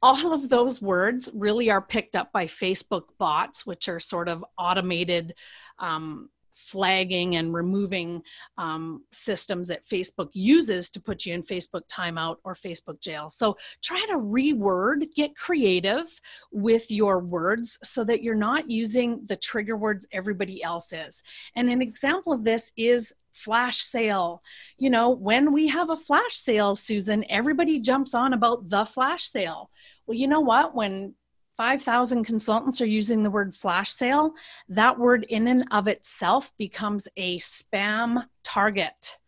All 0.01 0.33
of 0.33 0.49
those 0.49 0.81
words 0.81 1.29
really 1.35 1.71
are 1.71 1.83
picked 1.83 2.17
up 2.17 2.33
by 2.33 2.47
Facebook 2.47 3.05
bots, 3.19 3.67
which 3.67 3.89
are 3.89 4.01
sort 4.01 4.29
of 4.29 4.45
automated 4.57 5.35
um, 5.79 6.31
flagging 6.55 7.37
and 7.37 7.53
removing 7.53 8.23
um, 8.59 9.03
systems 9.13 9.69
that 9.69 9.87
Facebook 9.87 10.31
uses 10.33 10.89
to 10.91 11.01
put 11.01 11.27
you 11.27 11.35
in 11.35 11.43
Facebook 11.43 11.83
timeout 11.89 12.37
or 12.45 12.55
Facebook 12.55 13.01
jail. 13.01 13.29
So 13.29 13.57
try 13.83 14.05
to 14.09 14.15
reword, 14.15 15.13
get 15.15 15.37
creative 15.37 16.07
with 16.53 16.91
your 16.91 17.19
words 17.19 17.79
so 17.83 18.05
that 18.05 18.23
you're 18.23 18.35
not 18.35 18.71
using 18.71 19.21
the 19.27 19.37
trigger 19.37 19.77
words 19.77 20.07
everybody 20.13 20.63
else 20.63 20.93
is. 20.93 21.23
And 21.57 21.71
an 21.71 21.83
example 21.83 22.33
of 22.33 22.45
this 22.45 22.73
is 22.77 23.13
flash 23.35 23.83
sale. 23.83 24.43
You 24.79 24.91
know, 24.91 25.11
when 25.11 25.53
we 25.53 25.69
have 25.69 25.91
a 25.91 25.97
flash 25.97 26.37
sale, 26.37 26.77
Susan, 26.77 27.25
everybody 27.29 27.81
jumps 27.81 28.15
on 28.15 28.33
about 28.33 28.69
the 28.69 28.85
flash 28.85 29.31
sale. 29.31 29.71
Well, 30.07 30.17
you 30.17 30.29
know 30.29 30.41
what? 30.41 30.75
When 30.75 31.15
5,000 31.57 32.25
consultants 32.25 32.81
are 32.81 32.87
using 32.87 33.23
the 33.23 33.31
word 33.31 33.55
flash 33.55 33.93
sale, 33.93 34.33
that 34.69 34.99
word 34.99 35.25
in 35.29 35.47
and 35.49 35.65
of 35.71 35.87
itself 35.89 36.53
becomes 36.59 37.07
a 37.17 37.39
spam 37.39 38.25
target. 38.43 39.19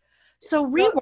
So, 0.40 0.66
rework. 0.66 1.00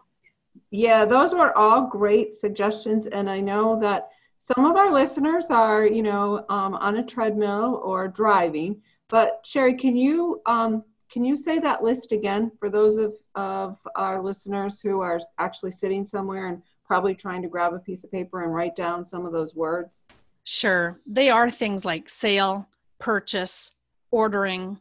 Yeah, 0.71 1.05
those 1.05 1.35
were 1.35 1.57
all 1.57 1.87
great 1.87 2.37
suggestions. 2.37 3.07
And 3.07 3.31
I 3.31 3.41
know 3.41 3.79
that 3.81 4.09
some 4.39 4.65
of 4.67 4.77
our 4.77 4.93
listeners 4.93 5.47
are, 5.51 5.87
you 5.87 6.03
know, 6.03 6.45
um, 6.49 6.75
on 6.75 6.97
a 6.97 7.05
treadmill 7.05 7.81
or 7.85 8.09
driving. 8.09 8.83
But 9.09 9.41
Sherry, 9.45 9.75
can 9.75 9.97
you 9.97 10.43
um, 10.47 10.85
can 11.15 11.25
you 11.25 11.37
say 11.37 11.61
that 11.61 11.85
list 11.85 12.11
again 12.11 12.51
for 12.59 12.69
those 12.69 12.97
of, 12.97 13.15
of 13.37 13.79
our 13.95 14.21
listeners 14.21 14.81
who 14.81 15.01
are 15.01 15.21
actually 15.39 15.71
sitting 15.71 16.05
somewhere 16.05 16.49
and 16.49 16.61
probably 16.85 17.15
trying 17.15 17.41
to 17.41 17.47
grab 17.47 17.73
a 17.73 17.79
piece 17.79 18.03
of 18.03 18.11
paper 18.11 18.43
and 18.43 18.53
write 18.53 18.75
down 18.75 19.07
some 19.07 19.25
of 19.25 19.33
those 19.33 19.55
words? 19.55 20.07
Sure. 20.43 20.99
They 21.07 21.31
are 21.31 21.53
things 21.53 21.85
like 21.85 22.11
sale, 22.11 22.69
purchase, 22.99 23.71
ordering, 24.11 24.81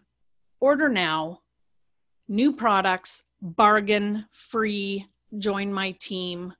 order 0.60 0.90
now, 0.90 1.42
new 2.28 2.52
products, 2.52 3.22
bargain, 3.40 4.26
free, 4.32 5.06
join 5.38 5.72
my 5.72 5.92
team. 6.00 6.52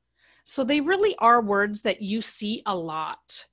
So 0.46 0.64
they 0.64 0.82
really 0.82 1.16
are 1.18 1.42
words 1.42 1.82
that 1.82 2.00
you 2.00 2.22
see 2.22 2.62
a 2.68 2.76
lot. 2.76 3.48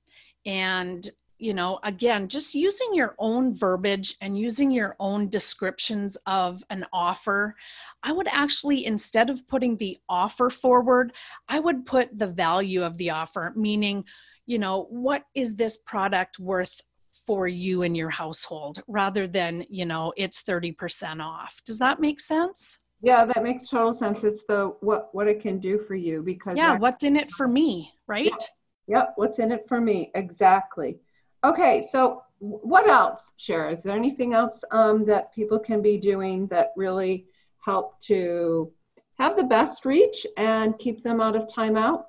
And, 0.45 1.09
you 1.41 1.55
know, 1.55 1.79
again, 1.83 2.27
just 2.27 2.53
using 2.53 2.93
your 2.93 3.15
own 3.17 3.55
verbiage 3.55 4.15
and 4.21 4.37
using 4.37 4.69
your 4.69 4.95
own 4.99 5.27
descriptions 5.27 6.15
of 6.27 6.63
an 6.69 6.85
offer, 6.93 7.55
I 8.03 8.11
would 8.11 8.27
actually, 8.29 8.85
instead 8.85 9.31
of 9.31 9.47
putting 9.47 9.75
the 9.77 9.97
offer 10.07 10.51
forward, 10.51 11.13
I 11.49 11.59
would 11.59 11.87
put 11.87 12.17
the 12.17 12.27
value 12.27 12.83
of 12.83 12.95
the 12.97 13.09
offer, 13.09 13.53
meaning, 13.55 14.05
you 14.45 14.59
know, 14.59 14.85
what 14.91 15.23
is 15.33 15.55
this 15.55 15.77
product 15.77 16.37
worth 16.37 16.79
for 17.25 17.47
you 17.47 17.81
and 17.81 17.97
your 17.97 18.11
household 18.11 18.83
rather 18.87 19.25
than, 19.27 19.65
you 19.67 19.85
know, 19.85 20.13
it's 20.17 20.43
30% 20.43 21.23
off. 21.23 21.59
Does 21.65 21.79
that 21.79 21.99
make 21.99 22.19
sense? 22.19 22.77
Yeah, 23.01 23.25
that 23.25 23.41
makes 23.41 23.67
total 23.67 23.93
sense. 23.93 24.23
It's 24.23 24.43
the 24.47 24.75
what 24.81 25.09
what 25.11 25.27
it 25.27 25.39
can 25.41 25.57
do 25.57 25.79
for 25.79 25.95
you 25.95 26.21
because 26.21 26.55
Yeah, 26.55 26.77
what's 26.77 27.03
in 27.03 27.15
it 27.15 27.31
for 27.31 27.47
me, 27.47 27.91
right? 28.05 28.25
Yep, 28.25 28.41
yep, 28.87 29.13
what's 29.15 29.39
in 29.39 29.51
it 29.51 29.67
for 29.67 29.81
me? 29.81 30.11
Exactly. 30.13 30.99
Okay, 31.43 31.85
so 31.91 32.23
what 32.39 32.87
else, 32.87 33.33
Sherry? 33.37 33.73
Is 33.73 33.83
there 33.83 33.95
anything 33.95 34.33
else 34.33 34.63
um, 34.71 35.05
that 35.05 35.33
people 35.33 35.59
can 35.59 35.81
be 35.81 35.97
doing 35.97 36.47
that 36.47 36.71
really 36.75 37.25
help 37.63 37.99
to 38.01 38.71
have 39.19 39.37
the 39.37 39.43
best 39.43 39.85
reach 39.85 40.25
and 40.37 40.77
keep 40.79 41.03
them 41.03 41.21
out 41.21 41.35
of 41.35 41.47
timeout? 41.47 42.05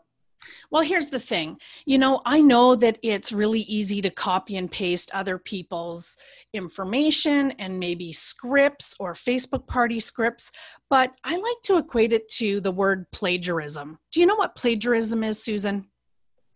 Well, 0.71 0.83
here's 0.83 1.09
the 1.09 1.21
thing. 1.21 1.59
You 1.85 1.99
know, 1.99 2.21
I 2.25 2.41
know 2.41 2.75
that 2.77 2.99
it's 3.03 3.31
really 3.31 3.61
easy 3.61 4.03
to 4.03 4.11
copy 4.11 4.57
and 4.57 4.71
paste 4.71 5.11
other 5.15 5.39
people's 5.39 6.17
information 6.53 7.53
and 7.53 7.79
maybe 7.79 8.13
scripts 8.13 8.97
or 8.99 9.13
Facebook 9.13 9.67
party 9.67 10.01
scripts, 10.01 10.51
but 10.91 11.13
I 11.25 11.37
like 11.37 11.63
to 11.65 11.77
equate 11.77 12.13
it 12.13 12.29
to 12.31 12.61
the 12.61 12.73
word 12.73 13.07
plagiarism. 13.13 13.99
Do 14.11 14.21
you 14.21 14.27
know 14.27 14.37
what 14.37 14.57
plagiarism 14.57 15.23
is, 15.23 15.43
Susan? 15.43 15.89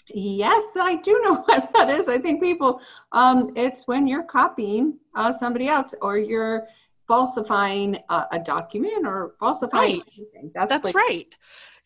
Yes, 0.09 0.65
I 0.77 0.97
do 0.97 1.21
know 1.25 1.35
what 1.47 1.73
that 1.75 1.91
is. 1.91 2.09
I 2.09 2.19
think 2.19 2.43
people, 2.43 2.81
um, 3.13 3.53
it's 3.57 3.87
when 3.87 4.07
you're 4.07 4.23
copying 4.23 4.99
uh, 5.15 5.33
somebody 5.33 5.69
else 5.69 5.95
or 6.01 6.19
you're 6.19 6.67
falsifying 7.09 7.99
a, 8.09 8.25
a 8.33 8.39
document 8.39 9.07
or 9.07 9.35
falsifying 9.39 10.01
right. 10.01 10.15
anything. 10.17 10.51
That's, 10.55 10.69
That's 10.69 10.95
right. 10.95 11.33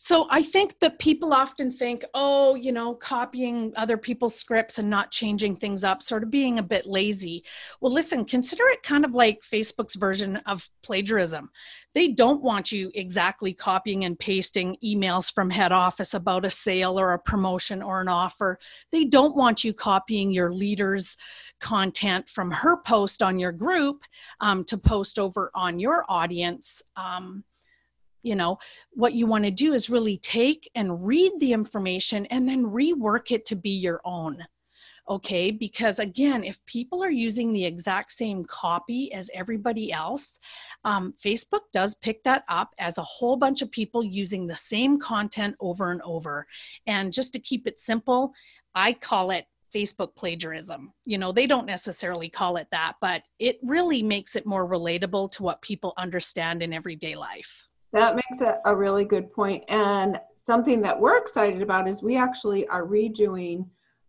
So 0.02 0.26
I 0.30 0.42
think 0.42 0.78
that 0.80 0.99
people 0.99 1.35
often 1.35 1.71
think, 1.71 2.07
oh, 2.14 2.54
you 2.54 2.73
know, 2.73 2.95
copying 2.95 3.71
other 3.76 3.99
people's 3.99 4.35
scripts 4.35 4.78
and 4.78 4.88
not 4.88 5.11
changing 5.11 5.57
things 5.57 5.85
up, 5.85 6.02
sort 6.02 6.23
of 6.23 6.30
being 6.30 6.59
a 6.59 6.62
bit 6.62 6.87
lazy. 6.87 7.45
Well, 7.83 7.92
listen, 7.92 8.25
consider 8.25 8.62
it 8.69 8.83
kind 8.83 9.04
of 9.04 9.12
like 9.12 9.42
Facebook's 9.42 9.97
version 9.97 10.37
of 10.47 10.66
plagiarism. 10.83 11.50
They 11.95 12.09
don't 12.09 12.42
want 12.42 12.73
you 12.73 12.90
exactly 12.95 13.52
copying 13.52 14.04
and 14.04 14.19
pasting 14.19 14.78
emails 14.83 15.30
from 15.30 15.50
head 15.50 15.71
office 15.71 16.14
about 16.14 16.47
a 16.47 16.50
sale 16.50 16.99
or 16.99 17.12
a 17.12 17.19
promotion 17.19 17.83
or 17.83 18.00
an 18.00 18.09
offer. 18.09 18.59
They 18.92 19.04
don't 19.04 19.37
want 19.37 19.64
you 19.64 19.75
copying 19.75 20.30
your 20.30 20.50
leader's 20.50 21.19
content 21.61 22.26
from 22.26 22.50
her 22.50 22.78
post 22.78 23.23
on 23.23 23.38
your 23.38 23.52
group 23.52 24.04
um, 24.40 24.64
to 24.64 24.78
post 24.78 25.19
over 25.19 25.50
on 25.54 25.78
your 25.78 26.07
audience. 26.09 26.80
Um, 26.97 27.45
you 28.23 28.35
know 28.35 28.59
what 28.93 29.15
you 29.15 29.27
want 29.27 29.45
to 29.45 29.50
do 29.50 29.73
is 29.73 29.91
really 29.91 30.19
take 30.19 30.71
and 30.75 31.07
read 31.07 31.33
the 31.39 31.53
information 31.53 32.27
and 32.27 32.49
then 32.49 32.65
rework 32.65 33.31
it 33.31 33.47
to 33.47 33.57
be 33.57 33.71
your 33.71 34.00
own 34.05 34.39
okay 35.09 35.50
because 35.50 35.99
again 35.99 36.45
if 36.45 36.65
people 36.67 37.03
are 37.03 37.11
using 37.11 37.53
the 37.53 37.65
exact 37.65 38.12
same 38.12 38.45
copy 38.45 39.12
as 39.12 39.31
everybody 39.35 39.93
else 39.93 40.39
um, 40.85 41.15
facebook 41.23 41.62
does 41.73 41.95
pick 41.97 42.23
that 42.25 42.45
up 42.49 42.75
as 42.79 42.99
a 42.99 43.03
whole 43.03 43.37
bunch 43.37 43.62
of 43.62 43.71
people 43.71 44.03
using 44.03 44.47
the 44.47 44.57
same 44.57 44.99
content 44.99 45.55
over 45.61 45.91
and 45.91 46.03
over 46.03 46.47
and 46.87 47.12
just 47.12 47.33
to 47.33 47.39
keep 47.39 47.67
it 47.67 47.81
simple 47.81 48.33
i 48.75 48.93
call 48.93 49.31
it 49.31 49.47
Facebook 49.75 50.17
plagiarism. 50.17 50.93
You 51.05 51.19
know, 51.19 51.31
they 51.31 51.47
don't 51.47 51.67
necessarily 51.67 52.29
call 52.29 52.57
it 52.57 52.67
that, 52.73 52.95
but 53.00 53.23
it 53.39 53.59
really 53.62 54.03
makes 54.03 54.35
it 54.35 54.47
more 54.47 54.69
relatable 54.69 55.31
to 55.33 55.43
what 55.45 55.62
people 55.62 55.95
understand 55.97 56.61
in 56.61 56.73
everyday 56.73 57.15
life. 57.15 57.70
That 57.92 58.14
makes 58.16 58.40
a, 58.40 58.61
a 58.64 58.75
really 58.75 59.04
good 59.04 59.32
point. 59.32 59.64
And 59.68 60.20
something 60.42 60.82
that 60.82 60.99
we're 60.99 61.18
excited 61.18 61.62
about 61.62 61.88
is 61.88 62.02
we 62.02 62.16
actually 62.16 62.66
are 62.68 62.87
redoing 62.87 63.66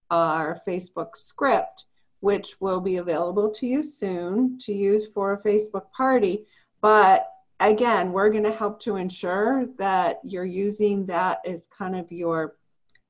our 0.09 0.59
Facebook 0.67 1.15
script, 1.15 1.85
which 2.19 2.59
will 2.59 2.81
be 2.81 2.97
available 2.97 3.49
to 3.49 3.65
you 3.65 3.83
soon 3.83 4.59
to 4.59 4.73
use 4.73 5.07
for 5.13 5.33
a 5.33 5.41
Facebook 5.41 5.91
party. 5.91 6.45
But 6.81 7.27
again, 7.59 8.11
we're 8.11 8.29
going 8.29 8.43
to 8.43 8.51
help 8.51 8.79
to 8.81 8.97
ensure 8.97 9.67
that 9.77 10.19
you're 10.23 10.45
using 10.45 11.05
that 11.07 11.39
as 11.45 11.67
kind 11.67 11.95
of 11.95 12.11
your 12.11 12.55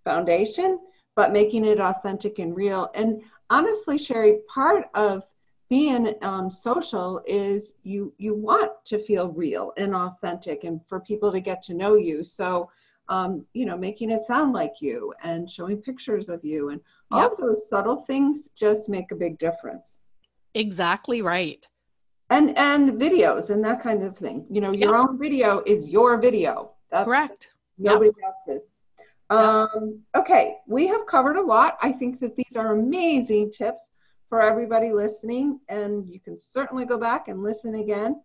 foundation, 0.04 0.80
but 1.16 1.34
making 1.34 1.66
it 1.66 1.80
authentic 1.80 2.40
and 2.40 2.56
real. 2.56 2.92
And 2.96 3.22
honestly, 3.50 3.98
Sherry, 3.98 4.40
part 4.48 4.88
of 4.94 5.24
being 5.72 6.14
um, 6.22 6.52
social 6.52 7.22
is 7.26 7.76
you 7.84 8.14
you 8.18 8.36
want 8.36 8.74
to 8.84 9.00
feel 9.00 9.30
real 9.30 9.72
and 9.78 9.96
authentic 9.96 10.66
and 10.66 10.86
for 10.86 11.00
people 11.00 11.32
to 11.32 11.40
get 11.40 11.64
to 11.64 11.74
know 11.74 11.96
you. 11.96 12.26
So 12.26 12.70
um, 13.08 13.46
you 13.54 13.66
know 13.66 13.78
making 13.78 14.12
it 14.12 14.24
sound 14.24 14.52
like 14.52 14.82
you 14.82 15.14
and 15.24 15.50
showing 15.50 15.78
pictures 15.78 16.28
of 16.28 16.44
you 16.44 16.70
and 16.72 16.82
all 17.10 17.22
yep. 17.30 17.38
those 17.40 17.70
subtle 17.70 17.96
things 17.96 18.50
just 18.54 18.90
make 18.90 19.12
a 19.12 19.16
big 19.16 19.40
difference. 19.40 20.00
Exactly 20.56 21.22
right. 21.22 21.66
And 22.30 22.58
and 22.58 23.00
videos 23.00 23.50
and 23.50 23.64
that 23.64 23.82
kind 23.82 24.04
of 24.04 24.18
thing. 24.18 24.46
You 24.50 24.60
know 24.60 24.74
your 24.74 24.92
yep. 24.92 25.00
own 25.00 25.18
video 25.18 25.64
is 25.66 25.88
your 25.88 26.18
video. 26.18 26.72
That's 26.92 27.06
correct. 27.06 27.48
nobody 27.78 28.12
yep. 28.22 28.34
else's. 28.34 28.68
Um, 29.30 30.02
okay 30.14 30.58
we 30.68 30.88
have 30.88 31.06
covered 31.08 31.38
a 31.38 31.42
lot. 31.42 31.78
I 31.82 31.94
think 31.94 32.20
that 32.20 32.36
these 32.36 32.58
are 32.58 32.74
amazing 32.74 33.54
tips 33.54 33.92
for 34.32 34.42
everybody 34.42 34.94
listening, 34.94 35.60
and 35.68 36.10
you 36.10 36.18
can 36.18 36.40
certainly 36.40 36.86
go 36.86 36.98
back 36.98 37.28
and 37.28 37.44
listen 37.44 37.76
again. 37.76 38.22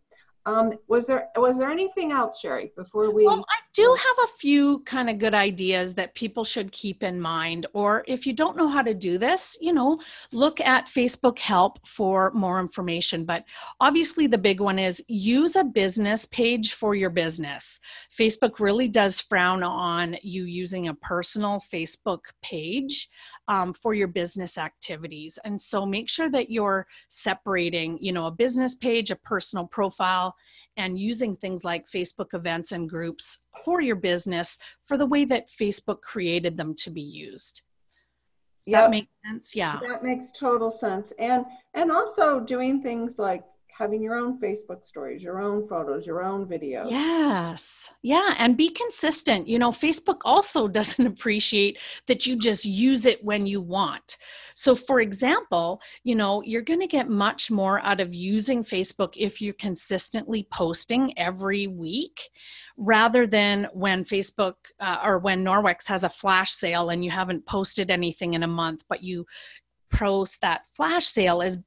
Um, 0.46 0.72
was 0.86 1.08
there 1.08 1.30
was 1.34 1.58
there 1.58 1.68
anything 1.68 2.12
else, 2.12 2.38
Sherry, 2.38 2.72
before 2.76 3.12
we? 3.12 3.26
Well, 3.26 3.44
do 3.76 3.94
have 3.94 4.16
a 4.24 4.38
few 4.38 4.80
kind 4.80 5.10
of 5.10 5.18
good 5.18 5.34
ideas 5.34 5.92
that 5.94 6.14
people 6.14 6.44
should 6.44 6.72
keep 6.72 7.02
in 7.02 7.20
mind. 7.20 7.66
Or 7.74 8.02
if 8.08 8.26
you 8.26 8.32
don't 8.32 8.56
know 8.56 8.68
how 8.68 8.80
to 8.80 8.94
do 8.94 9.18
this, 9.18 9.56
you 9.60 9.74
know, 9.74 10.00
look 10.32 10.62
at 10.62 10.88
Facebook 10.88 11.38
Help 11.38 11.86
for 11.86 12.32
more 12.32 12.58
information. 12.58 13.26
But 13.26 13.44
obviously, 13.78 14.26
the 14.26 14.38
big 14.38 14.60
one 14.60 14.78
is 14.78 15.04
use 15.08 15.56
a 15.56 15.64
business 15.64 16.24
page 16.24 16.72
for 16.72 16.94
your 16.94 17.10
business. 17.10 17.78
Facebook 18.18 18.60
really 18.60 18.88
does 18.88 19.20
frown 19.20 19.62
on 19.62 20.16
you 20.22 20.44
using 20.44 20.88
a 20.88 20.94
personal 20.94 21.60
Facebook 21.72 22.20
page 22.42 23.10
um, 23.48 23.74
for 23.74 23.92
your 23.92 24.08
business 24.08 24.56
activities. 24.56 25.38
And 25.44 25.60
so 25.60 25.84
make 25.84 26.08
sure 26.08 26.30
that 26.30 26.50
you're 26.50 26.86
separating, 27.10 27.98
you 28.00 28.12
know, 28.12 28.26
a 28.26 28.30
business 28.30 28.74
page, 28.74 29.10
a 29.10 29.16
personal 29.16 29.66
profile, 29.66 30.34
and 30.78 30.98
using 30.98 31.36
things 31.36 31.62
like 31.62 31.90
Facebook 31.90 32.32
events 32.32 32.72
and 32.72 32.88
groups 32.88 33.38
for 33.66 33.80
your 33.80 33.96
business 33.96 34.58
for 34.84 34.96
the 34.96 35.04
way 35.04 35.24
that 35.24 35.50
Facebook 35.50 36.00
created 36.00 36.56
them 36.56 36.72
to 36.72 36.88
be 36.88 37.02
used. 37.02 37.62
Does 38.64 38.72
yep. 38.72 38.84
that 38.84 38.90
make 38.90 39.08
sense? 39.26 39.56
Yeah. 39.56 39.80
That 39.82 40.04
makes 40.04 40.30
total 40.30 40.70
sense. 40.70 41.12
And 41.18 41.44
and 41.74 41.90
also 41.90 42.38
doing 42.38 42.80
things 42.80 43.18
like 43.18 43.42
having 43.76 44.02
your 44.02 44.14
own 44.14 44.40
Facebook 44.40 44.82
stories, 44.82 45.22
your 45.22 45.38
own 45.38 45.66
photos, 45.66 46.06
your 46.06 46.22
own 46.22 46.46
videos. 46.46 46.90
Yes. 46.90 47.90
Yeah. 48.02 48.34
And 48.38 48.56
be 48.56 48.70
consistent. 48.70 49.46
You 49.46 49.58
know, 49.58 49.70
Facebook 49.70 50.18
also 50.24 50.66
doesn't 50.76 51.06
appreciate 51.06 51.78
that 52.06 52.26
you 52.26 52.38
just 52.38 52.64
use 52.64 53.04
it 53.04 53.22
when 53.22 53.46
you 53.46 53.60
want. 53.60 54.16
So, 54.54 54.74
for 54.74 55.00
example, 55.00 55.80
you 56.04 56.14
know, 56.14 56.42
you're 56.42 56.62
going 56.62 56.80
to 56.80 56.86
get 56.86 57.10
much 57.10 57.50
more 57.50 57.80
out 57.80 58.00
of 58.00 58.14
using 58.14 58.64
Facebook 58.64 59.12
if 59.14 59.42
you're 59.42 59.54
consistently 59.54 60.48
posting 60.50 61.16
every 61.18 61.66
week 61.66 62.30
rather 62.78 63.26
than 63.26 63.68
when 63.74 64.04
Facebook 64.04 64.54
uh, 64.80 64.98
or 65.04 65.18
when 65.18 65.44
Norwex 65.44 65.86
has 65.86 66.04
a 66.04 66.08
flash 66.08 66.52
sale 66.52 66.90
and 66.90 67.04
you 67.04 67.10
haven't 67.10 67.44
posted 67.44 67.90
anything 67.90 68.34
in 68.34 68.42
a 68.42 68.48
month, 68.48 68.82
but 68.88 69.02
you 69.02 69.26
post 69.92 70.40
that 70.40 70.62
flash 70.74 71.06
sale 71.06 71.42
as 71.42 71.58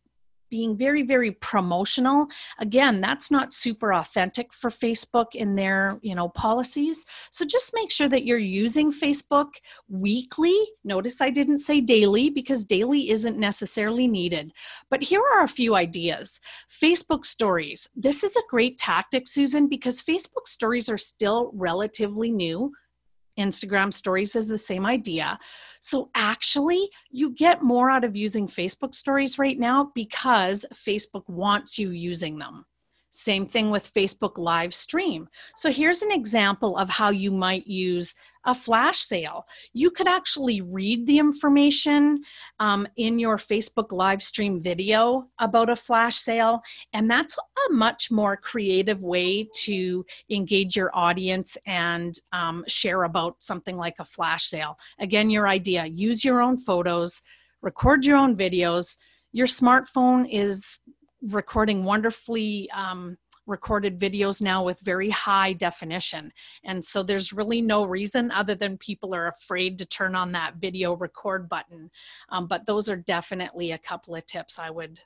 being 0.50 0.75
very 0.77 1.03
very 1.03 1.32
promotional. 1.32 2.27
Again 2.60 3.01
that's 3.01 3.32
not 3.32 3.53
super 3.53 3.94
authentic 3.94 4.53
for 4.53 4.70
facebook 4.70 5.36
in 5.36 5.56
their 5.56 6.00
you 6.01 6.15
know 6.15 6.29
policies. 6.29 7.06
So 7.32 7.46
just 7.46 7.74
make 7.74 7.91
sure 7.91 8.10
that 8.10 8.25
you're 8.25 8.38
using 8.38 8.91
facebook 8.91 9.50
weekly. 9.88 10.58
Notice 10.84 11.22
i 11.22 11.29
didn't 11.29 11.60
say 11.60 11.82
daily 11.82 12.29
because 12.29 12.65
daily 12.65 13.10
isn't 13.10 13.38
necessarily 13.38 14.08
needed. 14.08 14.51
But 14.89 15.03
here 15.03 15.22
are 15.36 15.44
a 15.44 15.48
few 15.48 15.75
ideas. 15.75 16.39
Facebook 16.70 17.25
stories. 17.25 17.88
This 17.96 18.24
is 18.24 18.36
a 18.36 18.50
great 18.50 18.77
tactic 18.77 19.27
susan 19.27 19.68
because 19.68 20.01
facebook 20.01 20.48
stories 20.48 20.89
are 20.89 20.98
still 20.98 21.51
relatively 21.53 22.32
new 22.32 22.72
Instagram 23.39 23.93
stories 23.93 24.36
is 24.36 24.48
the 24.48 24.58
same 24.58 24.86
idea. 24.86 25.39
So 25.81 26.10
actually, 26.15 26.89
you 27.10 27.31
get 27.31 27.63
more 27.63 27.89
out 27.89 28.03
of 28.03 28.15
using 28.15 28.48
Facebook 28.48 28.93
stories 28.93 29.39
right 29.39 29.58
now 29.58 29.91
because 29.96 30.65
Facebook 30.74 31.27
wants 31.27 31.79
you 31.79 31.91
using 31.91 32.38
them. 32.38 32.65
Same 33.20 33.46
thing 33.46 33.70
with 33.70 33.94
Facebook 33.94 34.38
live 34.38 34.74
stream. 34.74 35.28
So 35.58 35.74
here's 35.74 36.02
an 36.04 36.12
example 36.12 36.78
of 36.78 36.90
how 36.90 37.10
you 37.10 37.32
might 37.32 37.68
use 37.68 38.16
a 38.46 38.56
flash 38.56 39.00
sale. 39.00 39.46
You 39.74 39.92
could 39.92 40.08
actually 40.08 40.62
read 40.62 41.06
the 41.06 41.20
information 41.20 42.24
um, 42.62 42.88
in 42.96 43.20
your 43.20 43.36
Facebook 43.36 43.92
live 43.92 44.24
stream 44.24 44.62
video 44.64 45.28
about 45.40 45.70
a 45.70 45.76
flash 45.76 46.16
sale, 46.16 46.62
and 46.94 47.12
that's 47.12 47.38
a 47.38 47.74
much 47.74 48.10
more 48.10 48.38
creative 48.38 49.04
way 49.04 49.50
to 49.64 50.06
engage 50.30 50.78
your 50.78 50.90
audience 50.94 51.58
and 51.66 52.18
um, 52.32 52.64
share 52.70 53.04
about 53.04 53.36
something 53.42 53.76
like 53.76 53.96
a 54.00 54.06
flash 54.06 54.46
sale. 54.46 54.80
Again, 55.00 55.30
your 55.30 55.46
idea 55.46 55.86
use 55.86 56.24
your 56.24 56.42
own 56.42 56.58
photos, 56.58 57.22
record 57.62 58.06
your 58.06 58.16
own 58.16 58.38
videos. 58.38 58.96
Your 59.34 59.48
smartphone 59.48 60.26
is 60.32 60.80
recording 61.22 61.84
wonderfully 61.84 62.70
um, 62.72 63.18
recorded 63.50 64.00
videos 64.00 64.42
now 64.42 64.64
with 64.64 64.79
very 64.82 65.10
high 65.10 65.53
definition. 65.53 66.32
And 66.64 66.84
so 66.84 67.03
there's 67.03 67.34
really 67.34 67.62
no 67.62 67.84
reason 67.84 68.32
other 68.32 68.55
than 68.55 68.77
people 68.77 69.14
are 69.16 69.27
afraid 69.27 69.77
to 69.79 69.86
turn 69.86 70.16
on 70.16 70.32
that 70.34 70.55
video 70.58 70.96
record 70.96 71.50
button. 71.50 71.90
Um, 72.29 72.48
but 72.48 72.66
those 72.66 72.90
are 72.90 72.96
definitely 72.96 73.72
a 73.72 73.77
couple 73.77 74.16
of 74.16 74.25
tips 74.27 74.60
I 74.60 74.70
would. 74.70 75.01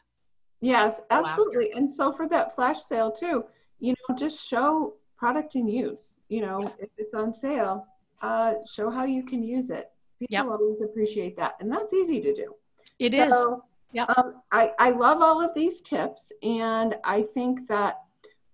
Yes, 0.61 0.99
absolutely. 1.09 1.71
And 1.73 1.91
so 1.91 2.11
for 2.11 2.27
that 2.29 2.53
flash 2.53 2.81
sale 2.83 3.11
too, 3.11 3.45
you 3.79 3.93
know, 3.93 4.15
just 4.15 4.45
show 4.47 4.95
product 5.17 5.55
in 5.55 5.67
use. 5.67 6.17
You 6.29 6.41
know, 6.41 6.61
yeah. 6.61 6.69
if 6.79 6.89
it's 6.97 7.13
on 7.13 7.33
sale, 7.33 7.87
uh, 8.21 8.53
show 8.71 8.89
how 8.89 9.05
you 9.05 9.23
can 9.23 9.41
use 9.43 9.69
it. 9.69 9.89
People 10.19 10.33
yep. 10.33 10.45
always 10.45 10.81
appreciate 10.81 11.35
that. 11.37 11.55
And 11.59 11.71
that's 11.71 11.93
easy 11.93 12.21
to 12.21 12.33
do. 12.33 12.55
It 12.99 13.13
so, 13.13 13.55
is. 13.55 13.61
Yeah. 13.93 14.05
Um, 14.17 14.41
I, 14.51 14.71
I 14.79 14.89
love 14.89 15.21
all 15.21 15.41
of 15.41 15.53
these 15.53 15.81
tips, 15.81 16.31
and 16.41 16.95
I 17.03 17.21
think 17.33 17.67
that 17.67 18.01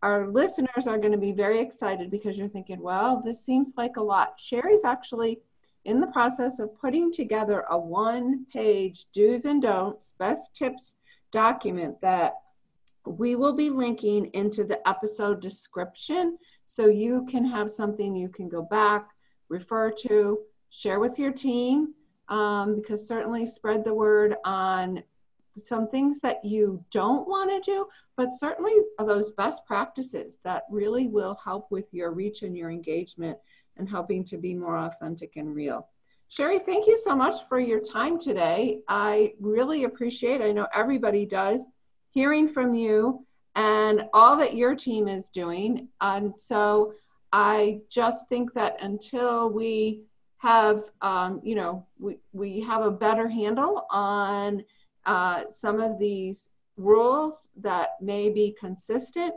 our 0.02 0.28
listeners 0.28 0.88
are 0.88 0.97
going 0.97 1.12
to 1.12 1.17
be 1.17 1.32
very 1.32 1.60
excited 1.60 2.12
because 2.12 2.38
you're 2.38 2.47
thinking, 2.47 2.82
well, 2.82 3.21
this 3.23 3.43
seems 3.43 3.73
like 3.78 3.97
a 3.97 4.02
lot. 4.02 4.39
Sherry's 4.39 4.86
actually 4.86 5.39
in 5.86 6.02
the 6.02 6.08
process 6.08 6.60
of 6.60 6.78
putting 6.80 7.12
together 7.12 7.65
a 7.69 7.78
one 7.78 8.45
page 8.52 9.06
do's 9.13 9.45
and 9.45 9.62
don'ts, 9.62 10.13
best 10.19 10.54
tips 10.56 10.95
document 11.32 11.99
that 12.02 12.36
we 13.06 13.36
will 13.36 13.54
be 13.54 13.69
linking 13.69 14.28
into 14.28 14.63
the 14.63 14.88
episode 14.88 15.41
description 15.41 16.38
so 16.65 16.88
you 16.88 17.25
can 17.30 17.45
have 17.45 17.71
something 17.71 18.15
you 18.15 18.30
can 18.30 18.47
go 18.47 18.62
back, 18.62 19.10
refer 19.47 19.91
to, 19.91 20.39
share 20.69 20.99
with 20.99 21.17
your 21.17 21.32
team, 21.32 21.93
um, 22.28 22.75
because 22.75 23.08
certainly 23.08 23.45
spread 23.45 23.84
the 23.84 23.93
word 23.93 24.36
on 24.45 25.02
some 25.62 25.88
things 25.88 26.19
that 26.22 26.43
you 26.43 26.84
don't 26.91 27.28
want 27.28 27.50
to 27.50 27.72
do, 27.72 27.88
but 28.17 28.34
certainly 28.34 28.74
those 29.00 29.32
best 29.32 29.65
practices 29.65 30.39
that 30.43 30.63
really 30.69 31.08
will 31.08 31.39
help 31.43 31.72
with 31.72 31.86
your 31.91 32.12
reach 32.12 32.41
and 32.41 32.58
your 32.58 32.69
engagement 32.69 33.38
and 33.78 33.89
helping 33.89 34.24
to 34.26 34.38
be 34.38 34.54
more 34.54 34.78
authentic 34.78 35.36
and 35.36 35.56
real. 35.56 35.88
Sherry, 36.28 36.60
thank 36.60 36.86
you 36.86 36.98
so 37.04 37.15
much 37.15 37.48
for 37.48 37.60
your 37.60 37.80
time 37.80 38.19
today. 38.19 38.82
I 38.88 39.34
really 39.39 39.86
appreciate, 39.86 40.41
I 40.41 40.52
know 40.52 40.67
everybody 40.74 41.26
does, 41.26 41.65
hearing 42.12 42.50
from 42.50 42.76
you 42.76 43.26
and 43.56 44.08
all 44.13 44.38
that 44.38 44.56
your 44.56 44.76
team 44.76 45.08
is 45.08 45.30
doing. 45.30 45.88
And 46.02 46.34
so 46.39 46.93
I 47.34 47.80
just 47.89 48.28
think 48.30 48.54
that 48.54 48.78
until 48.80 49.50
we 49.50 50.04
have, 50.38 50.84
um, 51.02 51.41
you 51.43 51.56
know, 51.56 51.86
we, 51.98 52.17
we 52.32 52.62
have 52.62 52.84
a 52.84 52.91
better 52.91 53.28
handle 53.28 53.86
on 53.89 54.63
uh, 55.05 55.43
some 55.51 55.79
of 55.79 55.99
these 55.99 56.49
rules 56.77 57.47
that 57.57 57.91
may 58.01 58.29
be 58.29 58.55
consistent, 58.59 59.33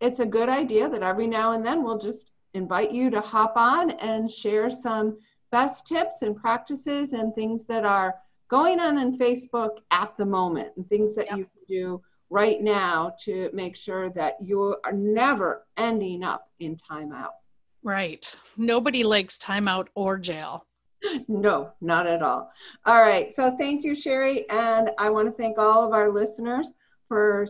it's 0.00 0.20
a 0.20 0.26
good 0.26 0.48
idea 0.48 0.88
that 0.88 1.02
every 1.02 1.26
now 1.26 1.52
and 1.52 1.64
then 1.64 1.82
we'll 1.82 1.98
just 1.98 2.30
invite 2.54 2.92
you 2.92 3.10
to 3.10 3.20
hop 3.20 3.54
on 3.56 3.92
and 3.92 4.30
share 4.30 4.68
some 4.68 5.18
best 5.50 5.86
tips 5.86 6.22
and 6.22 6.36
practices 6.36 7.12
and 7.12 7.34
things 7.34 7.64
that 7.64 7.84
are 7.84 8.16
going 8.48 8.80
on 8.80 8.98
in 8.98 9.16
Facebook 9.16 9.78
at 9.90 10.14
the 10.16 10.26
moment 10.26 10.68
and 10.76 10.86
things 10.88 11.14
that 11.14 11.26
yep. 11.26 11.38
you 11.38 11.44
can 11.44 11.64
do 11.68 12.02
right 12.30 12.62
now 12.62 13.14
to 13.24 13.50
make 13.52 13.76
sure 13.76 14.10
that 14.10 14.36
you 14.42 14.76
are 14.84 14.92
never 14.92 15.66
ending 15.76 16.22
up 16.22 16.48
in 16.60 16.76
timeout. 16.76 17.32
Right. 17.82 18.30
Nobody 18.56 19.04
likes 19.04 19.38
timeout 19.38 19.88
or 19.94 20.18
jail 20.18 20.66
no, 21.28 21.72
not 21.80 22.06
at 22.06 22.22
all. 22.22 22.50
All 22.86 23.00
right. 23.00 23.34
So 23.34 23.56
thank 23.56 23.84
you, 23.84 23.94
Sherry. 23.94 24.48
And 24.50 24.90
I 24.98 25.10
want 25.10 25.28
to 25.28 25.32
thank 25.32 25.58
all 25.58 25.84
of 25.84 25.92
our 25.92 26.10
listeners 26.10 26.72
for 27.08 27.46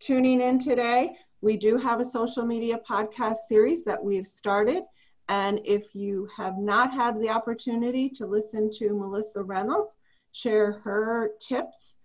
tuning 0.00 0.40
in 0.40 0.58
today. 0.58 1.16
We 1.40 1.56
do 1.56 1.76
have 1.76 2.00
a 2.00 2.04
social 2.04 2.44
media 2.44 2.78
podcast 2.88 3.36
series 3.48 3.84
that 3.84 4.02
we've 4.02 4.26
started. 4.26 4.82
And 5.28 5.60
if 5.64 5.94
you 5.94 6.28
have 6.36 6.58
not 6.58 6.92
had 6.92 7.20
the 7.20 7.28
opportunity 7.28 8.08
to 8.10 8.26
listen 8.26 8.70
to 8.78 8.94
Melissa 8.94 9.42
Reynolds 9.42 9.96
share 10.32 10.80
her 10.84 11.30
tips 11.40 11.95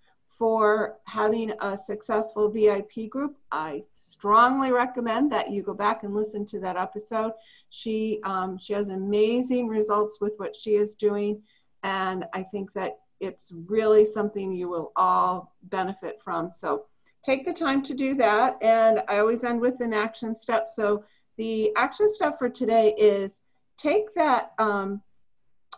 for 0.41 0.97
having 1.05 1.51
a 1.59 1.77
successful 1.77 2.49
VIP 2.49 3.07
group, 3.11 3.37
I 3.51 3.83
strongly 3.93 4.71
recommend 4.71 5.31
that 5.31 5.51
you 5.51 5.61
go 5.61 5.75
back 5.75 6.01
and 6.01 6.15
listen 6.15 6.47
to 6.47 6.59
that 6.61 6.77
episode. 6.77 7.33
She 7.69 8.19
um, 8.23 8.57
she 8.57 8.73
has 8.73 8.89
amazing 8.89 9.67
results 9.67 10.17
with 10.19 10.33
what 10.37 10.55
she 10.55 10.71
is 10.71 10.95
doing, 10.95 11.43
and 11.83 12.25
I 12.33 12.41
think 12.41 12.73
that 12.73 12.97
it's 13.19 13.51
really 13.67 14.03
something 14.03 14.51
you 14.51 14.67
will 14.67 14.93
all 14.95 15.53
benefit 15.61 16.19
from. 16.23 16.49
So 16.55 16.85
take 17.23 17.45
the 17.45 17.53
time 17.53 17.83
to 17.83 17.93
do 17.93 18.15
that. 18.15 18.57
And 18.63 19.03
I 19.07 19.19
always 19.19 19.43
end 19.43 19.61
with 19.61 19.79
an 19.79 19.93
action 19.93 20.35
step. 20.35 20.69
So 20.73 21.03
the 21.37 21.71
action 21.75 22.11
step 22.11 22.39
for 22.39 22.49
today 22.49 22.95
is 22.97 23.41
take 23.77 24.11
that 24.15 24.53
um, 24.57 25.03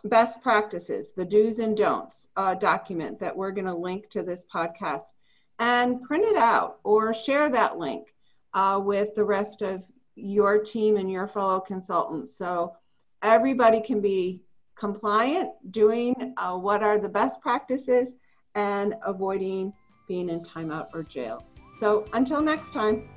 best 0.04 0.42
practices, 0.42 1.12
the 1.12 1.24
do's 1.24 1.58
and 1.58 1.76
don'ts 1.76 2.28
uh, 2.36 2.54
document 2.54 3.18
that 3.20 3.36
we're 3.36 3.50
going 3.50 3.66
to 3.66 3.74
link 3.74 4.10
to 4.10 4.22
this 4.22 4.44
podcast, 4.52 5.12
and 5.58 6.02
print 6.02 6.24
it 6.24 6.36
out 6.36 6.78
or 6.84 7.14
share 7.14 7.48
that 7.50 7.78
link 7.78 8.14
uh, 8.52 8.80
with 8.82 9.14
the 9.14 9.24
rest 9.24 9.62
of 9.62 9.84
your 10.14 10.62
team 10.62 10.96
and 10.96 11.10
your 11.10 11.26
fellow 11.26 11.60
consultants. 11.60 12.36
So 12.36 12.76
everybody 13.22 13.80
can 13.80 14.00
be 14.00 14.42
compliant, 14.76 15.50
doing 15.70 16.34
uh, 16.36 16.56
what 16.56 16.82
are 16.82 16.98
the 16.98 17.08
best 17.08 17.40
practices, 17.40 18.14
and 18.54 18.94
avoiding 19.04 19.72
being 20.06 20.28
in 20.28 20.40
timeout 20.40 20.88
or 20.92 21.02
jail. 21.02 21.44
So 21.78 22.06
until 22.12 22.40
next 22.40 22.72
time. 22.72 23.08